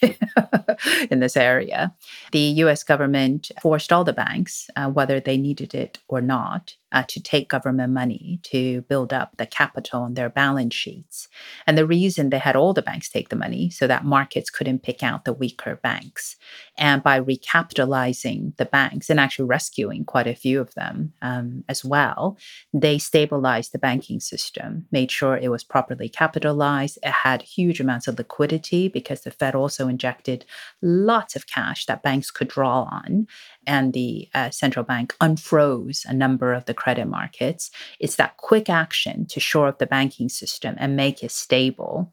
in 1.11 1.21
this 1.21 1.39
area. 1.39 1.95
The 2.33 2.63
US 2.65 2.83
government 2.85 3.51
forced 3.63 3.95
all 3.95 4.05
the 4.05 4.13
banks, 4.13 4.69
uh, 4.77 4.91
whether 4.91 5.21
they 5.21 5.39
needed 5.39 5.75
it 5.75 6.01
or 6.07 6.21
not, 6.21 6.75
uh, 6.95 7.03
to 7.09 7.21
take 7.21 7.49
government 7.49 7.93
money 7.93 8.39
to 8.45 8.83
build 8.83 9.13
up 9.13 9.37
the 9.37 9.47
capital 9.47 10.03
on 10.03 10.15
their 10.15 10.31
balance 10.31 10.75
sheets. 10.75 11.29
And 11.67 11.77
the 11.77 11.87
reason 11.87 12.31
they 12.31 12.39
had 12.39 12.55
all 12.55 12.73
the 12.73 12.83
banks 12.83 13.11
take 13.11 13.29
the 13.29 13.37
money 13.37 13.69
so 13.69 13.87
that 13.89 14.05
markets 14.05 14.49
couldn't 14.49 14.85
pick 14.85 15.03
out 15.03 15.25
the 15.25 15.33
weaker 15.33 15.77
banks. 15.83 16.37
And 16.79 17.03
by 17.03 17.21
recapitalizing 17.21 18.57
the 18.57 18.65
banks 18.65 19.11
and 19.11 19.19
actually 19.19 19.47
rescuing 19.47 20.05
quite 20.05 20.29
a 20.29 20.35
few 20.37 20.61
of 20.61 20.73
them 20.75 21.13
um, 21.21 21.65
as 21.69 21.85
well, 21.85 22.39
they 22.73 22.99
stabilized 22.99 23.73
the 23.73 23.79
banking 23.79 24.21
system, 24.21 24.87
made 24.93 25.11
sure 25.11 25.37
it 25.37 25.51
was 25.51 25.65
properly 25.65 26.09
capitalized. 26.09 26.99
It 27.03 27.11
had 27.11 27.43
huge 27.43 27.81
amounts 27.81 28.07
of 28.07 28.19
liquidity 28.19 28.89
because 28.89 29.23
the 29.23 29.33
Fed 29.33 29.57
also 29.57 29.89
injected 29.89 30.45
lots 30.81 31.35
of 31.35 31.49
cash 31.49 31.87
that 31.87 32.05
banks 32.05 32.31
could 32.31 32.49
draw 32.49 32.85
on. 32.85 33.27
And 33.67 33.93
the 33.93 34.29
uh, 34.35 34.51
central 34.51 34.85
bank 34.85 35.15
unfroze 35.21 36.05
a 36.07 36.12
number 36.12 36.53
of 36.53 36.65
the 36.67 36.75
credit 36.75 37.07
markets. 37.07 37.71
It's 37.99 38.17
that 38.17 38.37
quick 38.37 38.69
action 38.69 39.27
to 39.27 39.41
shore 39.41 39.69
up 39.69 39.79
the 39.79 39.87
banking 39.87 40.29
system 40.29 40.75
and 40.79 40.97
make 40.97 41.23
it 41.23 41.31
stable. 41.31 42.12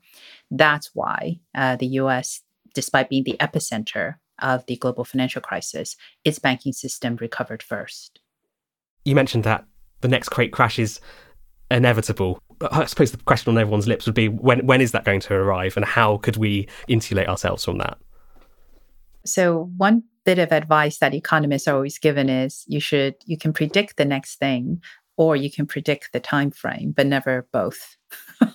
That's 0.50 0.92
why 0.94 1.40
uh, 1.56 1.76
the 1.76 1.88
US, 1.88 2.42
despite 2.74 3.10
being 3.10 3.24
the 3.24 3.38
epicenter 3.40 4.16
of 4.40 4.66
the 4.66 4.76
global 4.76 5.06
financial 5.06 5.42
crisis, 5.42 5.96
its 6.26 6.40
banking 6.40 6.74
system 6.74 7.16
recovered 7.18 7.62
first. 7.64 8.20
You 9.06 9.16
mentioned 9.16 9.44
that 9.44 9.66
the 10.02 10.08
next 10.08 10.30
great 10.30 10.52
crash 10.52 10.80
is 10.80 11.00
inevitable. 11.70 12.40
I 12.72 12.86
suppose 12.86 13.12
the 13.12 13.18
question 13.18 13.52
on 13.52 13.58
everyone's 13.58 13.88
lips 13.88 14.06
would 14.06 14.16
be 14.16 14.28
when 14.28 14.66
when 14.66 14.82
is 14.82 14.92
that 14.92 15.06
going 15.06 15.22
to 15.22 15.34
arrive 15.34 15.78
and 15.78 15.86
how 15.86 16.18
could 16.18 16.38
we 16.38 16.68
insulate 16.88 17.28
ourselves 17.28 17.66
from 17.66 17.78
that? 17.80 17.98
So 19.26 19.72
one 19.78 20.04
bit 20.26 20.40
of 20.40 20.52
advice 20.52 21.00
that 21.00 21.14
economists 21.14 21.68
are 21.68 21.76
always 21.76 21.98
given 21.98 22.30
is 22.30 22.64
you 22.68 22.80
should 22.80 23.16
you 23.26 23.38
can 23.38 23.54
predict 23.54 23.98
the 23.98 24.06
next 24.06 24.38
thing 24.38 24.82
or 25.18 25.36
you 25.36 25.52
can 25.52 25.66
predict 25.66 26.14
the 26.14 26.20
time 26.20 26.52
frame 26.52 26.94
but 26.96 27.08
never 27.08 27.48
both. 27.52 27.98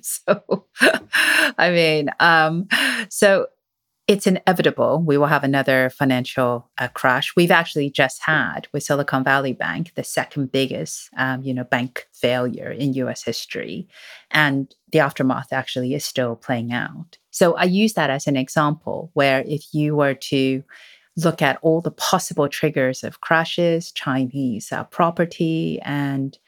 So 0.00 0.66
i 1.58 1.70
mean 1.70 2.10
um 2.20 2.68
so 3.08 3.46
it's 4.08 4.26
inevitable 4.26 5.02
we 5.04 5.18
will 5.18 5.26
have 5.26 5.44
another 5.44 5.90
financial 5.90 6.70
uh, 6.78 6.88
crash. 6.88 7.36
We've 7.36 7.50
actually 7.50 7.90
just 7.90 8.22
had 8.22 8.66
with 8.72 8.82
silicon 8.82 9.22
valley 9.22 9.52
bank 9.52 9.92
the 9.94 10.02
second 10.02 10.50
biggest 10.50 11.10
um, 11.16 11.42
you 11.42 11.52
know 11.52 11.64
bank 11.64 12.08
failure 12.12 12.70
in 12.70 12.94
us 12.94 13.22
history. 13.22 13.86
And 14.30 14.74
the 14.92 15.00
aftermath 15.00 15.52
actually 15.52 15.94
is 15.94 16.06
still 16.06 16.36
playing 16.36 16.72
out 16.72 17.18
so 17.38 17.54
i 17.54 17.64
use 17.64 17.94
that 17.94 18.10
as 18.10 18.26
an 18.26 18.36
example 18.36 19.10
where 19.14 19.42
if 19.46 19.62
you 19.72 19.94
were 19.96 20.14
to 20.14 20.62
look 21.24 21.42
at 21.42 21.58
all 21.62 21.80
the 21.80 21.90
possible 21.90 22.48
triggers 22.48 23.02
of 23.02 23.20
crashes, 23.20 23.90
Chinese 23.92 24.70
uh, 24.72 24.84
property, 24.84 25.80
and 25.82 26.38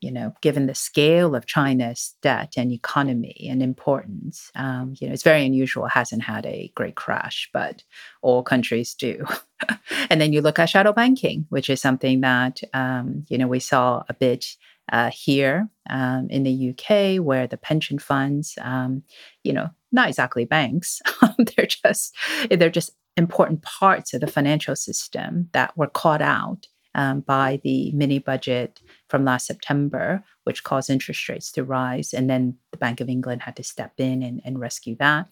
you 0.00 0.10
know, 0.10 0.34
given 0.42 0.66
the 0.66 0.74
scale 0.74 1.34
of 1.34 1.46
China's 1.46 2.14
debt 2.20 2.54
and 2.58 2.70
economy 2.70 3.46
and 3.48 3.62
importance, 3.62 4.50
um, 4.54 4.94
you 5.00 5.06
know, 5.06 5.14
it's 5.14 5.22
very 5.22 5.46
unusual. 5.46 5.86
It 5.86 5.92
hasn't 5.92 6.22
had 6.22 6.44
a 6.44 6.70
great 6.74 6.94
crash, 6.94 7.48
but 7.54 7.82
all 8.20 8.42
countries 8.42 8.92
do. 8.92 9.24
and 10.10 10.20
then 10.20 10.34
you 10.34 10.42
look 10.42 10.58
at 10.58 10.68
shadow 10.68 10.92
banking, 10.92 11.46
which 11.48 11.70
is 11.70 11.80
something 11.80 12.20
that 12.20 12.60
um, 12.74 13.24
you 13.28 13.38
know 13.38 13.48
we 13.48 13.60
saw 13.60 14.04
a 14.08 14.14
bit 14.14 14.56
uh, 14.92 15.10
here 15.10 15.68
um, 15.90 16.28
in 16.30 16.42
the 16.42 16.70
UK, 16.70 17.24
where 17.24 17.46
the 17.46 17.56
pension 17.56 17.98
funds, 17.98 18.58
um, 18.60 19.02
you 19.42 19.52
know, 19.52 19.70
not 19.92 20.08
exactly 20.08 20.44
banks, 20.44 21.00
they're 21.38 21.66
just 21.66 22.14
they're 22.50 22.70
just 22.70 22.90
important 23.16 23.62
parts 23.62 24.12
of 24.12 24.20
the 24.20 24.26
financial 24.26 24.74
system 24.74 25.48
that 25.52 25.76
were 25.76 25.86
caught 25.86 26.22
out 26.22 26.66
um, 26.94 27.20
by 27.20 27.60
the 27.62 27.92
mini 27.92 28.18
budget 28.18 28.80
from 29.08 29.24
last 29.24 29.46
September, 29.46 30.22
which 30.44 30.64
caused 30.64 30.90
interest 30.90 31.28
rates 31.28 31.52
to 31.52 31.64
rise. 31.64 32.12
And 32.12 32.28
then 32.30 32.56
the 32.70 32.78
Bank 32.78 33.00
of 33.00 33.08
England 33.08 33.42
had 33.42 33.56
to 33.56 33.64
step 33.64 33.92
in 33.98 34.22
and, 34.22 34.40
and 34.44 34.60
rescue 34.60 34.96
that. 34.98 35.28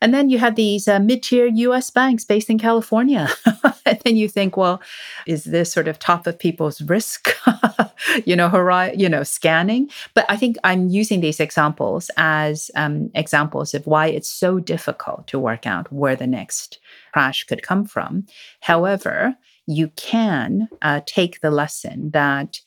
And 0.00 0.14
then 0.14 0.30
you 0.30 0.38
have 0.38 0.54
these 0.54 0.86
uh, 0.86 1.00
mid 1.00 1.22
tier 1.22 1.46
US 1.46 1.90
banks 1.90 2.24
based 2.24 2.48
in 2.48 2.58
California. 2.58 3.28
and 3.86 3.98
then 4.04 4.16
you 4.16 4.28
think, 4.28 4.56
well, 4.56 4.80
is 5.26 5.44
this 5.44 5.72
sort 5.72 5.88
of 5.88 5.98
top 5.98 6.26
of 6.26 6.38
people's 6.38 6.80
risk, 6.82 7.34
you 8.24 8.36
know, 8.36 8.48
hori- 8.48 8.96
you 8.96 9.08
know, 9.08 9.22
scanning? 9.22 9.90
But 10.14 10.26
I 10.28 10.36
think 10.36 10.56
I'm 10.64 10.88
using 10.88 11.20
these 11.20 11.40
examples 11.40 12.10
as 12.16 12.70
um, 12.74 13.10
examples 13.14 13.74
of 13.74 13.86
why 13.86 14.08
it's 14.08 14.30
so 14.30 14.58
difficult 14.58 15.26
to 15.28 15.38
work 15.38 15.66
out 15.66 15.92
where 15.92 16.16
the 16.16 16.26
next 16.26 16.78
crash 17.12 17.44
could 17.44 17.62
come 17.62 17.84
from. 17.84 18.26
However, 18.60 19.36
you 19.66 19.88
can 19.96 20.68
uh, 20.82 21.00
take 21.06 21.40
the 21.40 21.50
lesson 21.50 22.10
that 22.10 22.60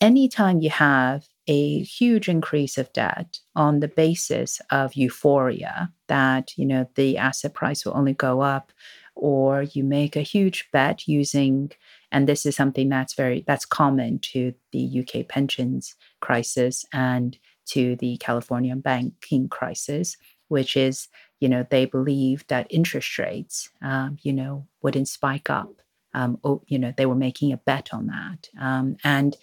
anytime 0.00 0.60
you 0.60 0.70
have 0.70 1.26
a 1.46 1.82
huge 1.82 2.28
increase 2.28 2.76
of 2.76 2.92
debt 2.92 3.38
on 3.54 3.80
the 3.80 3.88
basis 3.88 4.60
of 4.70 4.94
euphoria 4.94 5.92
that 6.08 6.52
you 6.56 6.66
know 6.66 6.88
the 6.96 7.16
asset 7.16 7.54
price 7.54 7.84
will 7.84 7.96
only 7.96 8.14
go 8.14 8.40
up 8.40 8.72
or 9.14 9.62
you 9.62 9.82
make 9.82 10.16
a 10.16 10.22
huge 10.22 10.68
bet 10.72 11.08
using 11.08 11.70
and 12.16 12.26
this 12.26 12.46
is 12.46 12.56
something 12.56 12.88
that's 12.88 13.12
very 13.12 13.44
that's 13.46 13.66
common 13.66 14.18
to 14.18 14.54
the 14.72 15.00
UK 15.00 15.28
pensions 15.28 15.94
crisis 16.20 16.86
and 16.94 17.38
to 17.66 17.94
the 17.96 18.16
California 18.16 18.74
banking 18.74 19.48
crisis 19.50 20.16
which 20.48 20.76
is 20.76 21.08
you 21.40 21.48
know 21.48 21.66
they 21.68 21.84
believe 21.84 22.46
that 22.48 22.66
interest 22.70 23.18
rates 23.18 23.68
um, 23.82 24.16
you 24.22 24.32
know 24.32 24.66
wouldn't 24.82 25.08
spike 25.08 25.50
up. 25.50 25.82
Um, 26.14 26.38
oh, 26.44 26.62
you 26.66 26.78
know 26.78 26.94
they 26.96 27.04
were 27.04 27.14
making 27.14 27.52
a 27.52 27.58
bet 27.58 27.92
on 27.92 28.06
that. 28.06 28.48
Um, 28.58 28.96
and 29.04 29.36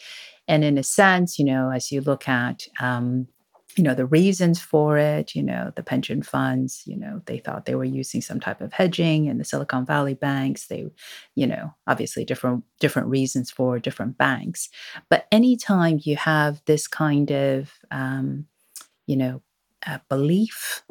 and 0.48 0.64
in 0.64 0.80
a 0.80 0.84
sense, 0.84 1.38
you 1.38 1.46
know, 1.46 1.70
as 1.70 1.92
you 1.92 2.02
look 2.02 2.28
at, 2.28 2.68
um, 2.80 3.28
you 3.76 3.84
know, 3.84 3.96
the 3.96 4.06
reasons 4.06 4.60
for 4.60 4.98
it, 4.98 5.36
you 5.36 5.44
know, 5.44 5.72
the 5.76 5.84
pension 5.84 6.22
funds, 6.22 6.84
you 6.86 6.96
know, 6.96 7.22
they 7.26 7.40
thought 7.40 7.66
they 7.66 7.76
were 7.76 7.84
using 7.84 8.22
some 8.22 8.40
type 8.40 8.62
of 8.62 8.74
hedging 8.74 9.28
and 9.28 9.40
the 9.40 9.46
Silicon 9.46 9.86
Valley 9.86 10.14
banks, 10.14 10.68
they, 10.68 10.86
you 11.36 11.48
know, 11.48 11.74
obviously 11.88 12.26
different 12.26 12.64
different 12.80 13.08
reasons 13.08 13.52
for 13.52 13.80
different 13.80 14.18
banks. 14.18 14.70
But 15.10 15.28
anytime 15.32 16.00
you 16.04 16.16
have 16.18 16.62
this 16.66 16.88
kind 16.88 17.32
of, 17.32 17.72
um, 17.92 18.46
you 19.08 19.18
know, 19.18 19.42
belief 20.10 20.84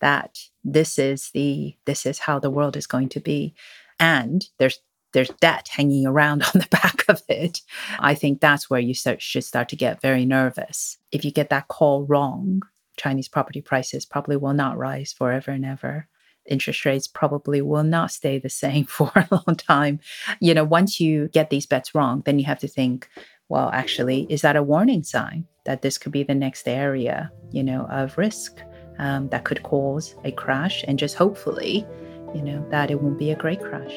that 0.00 0.38
this 0.64 0.98
is 0.98 1.30
the 1.34 1.76
this 1.86 2.06
is 2.06 2.20
how 2.20 2.38
the 2.38 2.50
world 2.50 2.76
is 2.76 2.86
going 2.86 3.08
to 3.10 3.20
be, 3.20 3.54
and 4.00 4.48
there's 4.58 4.80
there's 5.12 5.30
debt 5.40 5.68
hanging 5.68 6.06
around 6.06 6.42
on 6.54 6.60
the 6.60 6.68
back 6.70 7.04
of 7.08 7.22
it, 7.28 7.60
I 7.98 8.14
think 8.14 8.40
that's 8.40 8.68
where 8.68 8.80
you 8.80 8.94
start, 8.94 9.22
should 9.22 9.44
start 9.44 9.68
to 9.70 9.76
get 9.76 10.00
very 10.00 10.24
nervous. 10.24 10.98
If 11.12 11.24
you 11.24 11.30
get 11.30 11.50
that 11.50 11.68
call 11.68 12.04
wrong, 12.04 12.62
Chinese 12.96 13.28
property 13.28 13.60
prices 13.60 14.04
probably 14.04 14.36
will 14.36 14.52
not 14.52 14.76
rise 14.76 15.12
forever 15.12 15.52
and 15.52 15.64
ever. 15.64 16.08
Interest 16.46 16.84
rates 16.84 17.06
probably 17.06 17.62
will 17.62 17.84
not 17.84 18.10
stay 18.10 18.38
the 18.38 18.48
same 18.48 18.84
for 18.86 19.10
a 19.14 19.28
long 19.30 19.56
time. 19.56 20.00
You 20.40 20.54
know, 20.54 20.64
once 20.64 21.00
you 21.00 21.28
get 21.28 21.50
these 21.50 21.66
bets 21.66 21.94
wrong, 21.94 22.22
then 22.24 22.38
you 22.38 22.44
have 22.46 22.60
to 22.60 22.68
think, 22.68 23.08
well, 23.48 23.70
actually, 23.72 24.26
is 24.28 24.42
that 24.42 24.56
a 24.56 24.62
warning 24.62 25.02
sign 25.02 25.46
that 25.64 25.82
this 25.82 25.96
could 25.96 26.12
be 26.12 26.22
the 26.22 26.34
next 26.34 26.68
area, 26.68 27.30
you 27.50 27.62
know, 27.62 27.86
of 27.90 28.18
risk 28.18 28.60
um, 28.98 29.28
that 29.30 29.44
could 29.44 29.62
cause 29.62 30.14
a 30.24 30.32
crash? 30.32 30.84
And 30.86 30.98
just 30.98 31.16
hopefully, 31.16 31.86
you 32.34 32.42
know, 32.42 32.66
that 32.70 32.90
it 32.90 33.00
won't 33.00 33.18
be 33.18 33.30
a 33.30 33.36
great 33.36 33.60
crash. 33.60 33.94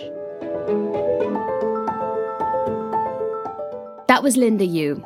That 4.12 4.24
was 4.24 4.36
Linda 4.36 4.68
Yueh. 4.68 5.01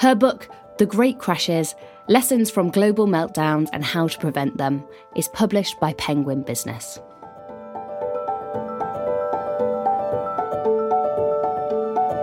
Her 0.00 0.14
book, 0.14 0.46
The 0.76 0.84
Great 0.84 1.18
Crashes 1.18 1.74
Lessons 2.06 2.50
from 2.50 2.68
Global 2.68 3.06
Meltdowns 3.06 3.70
and 3.72 3.82
How 3.82 4.08
to 4.08 4.18
Prevent 4.18 4.58
Them, 4.58 4.84
is 5.16 5.26
published 5.28 5.80
by 5.80 5.94
Penguin 5.94 6.42
Business. 6.42 6.98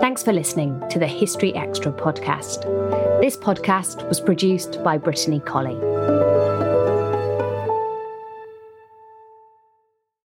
Thanks 0.00 0.22
for 0.22 0.32
listening 0.32 0.80
to 0.90 1.00
the 1.00 1.08
History 1.08 1.52
Extra 1.56 1.90
podcast. 1.90 2.62
This 3.20 3.36
podcast 3.36 4.08
was 4.08 4.20
produced 4.20 4.80
by 4.84 4.98
Brittany 4.98 5.40
Colley. 5.40 5.89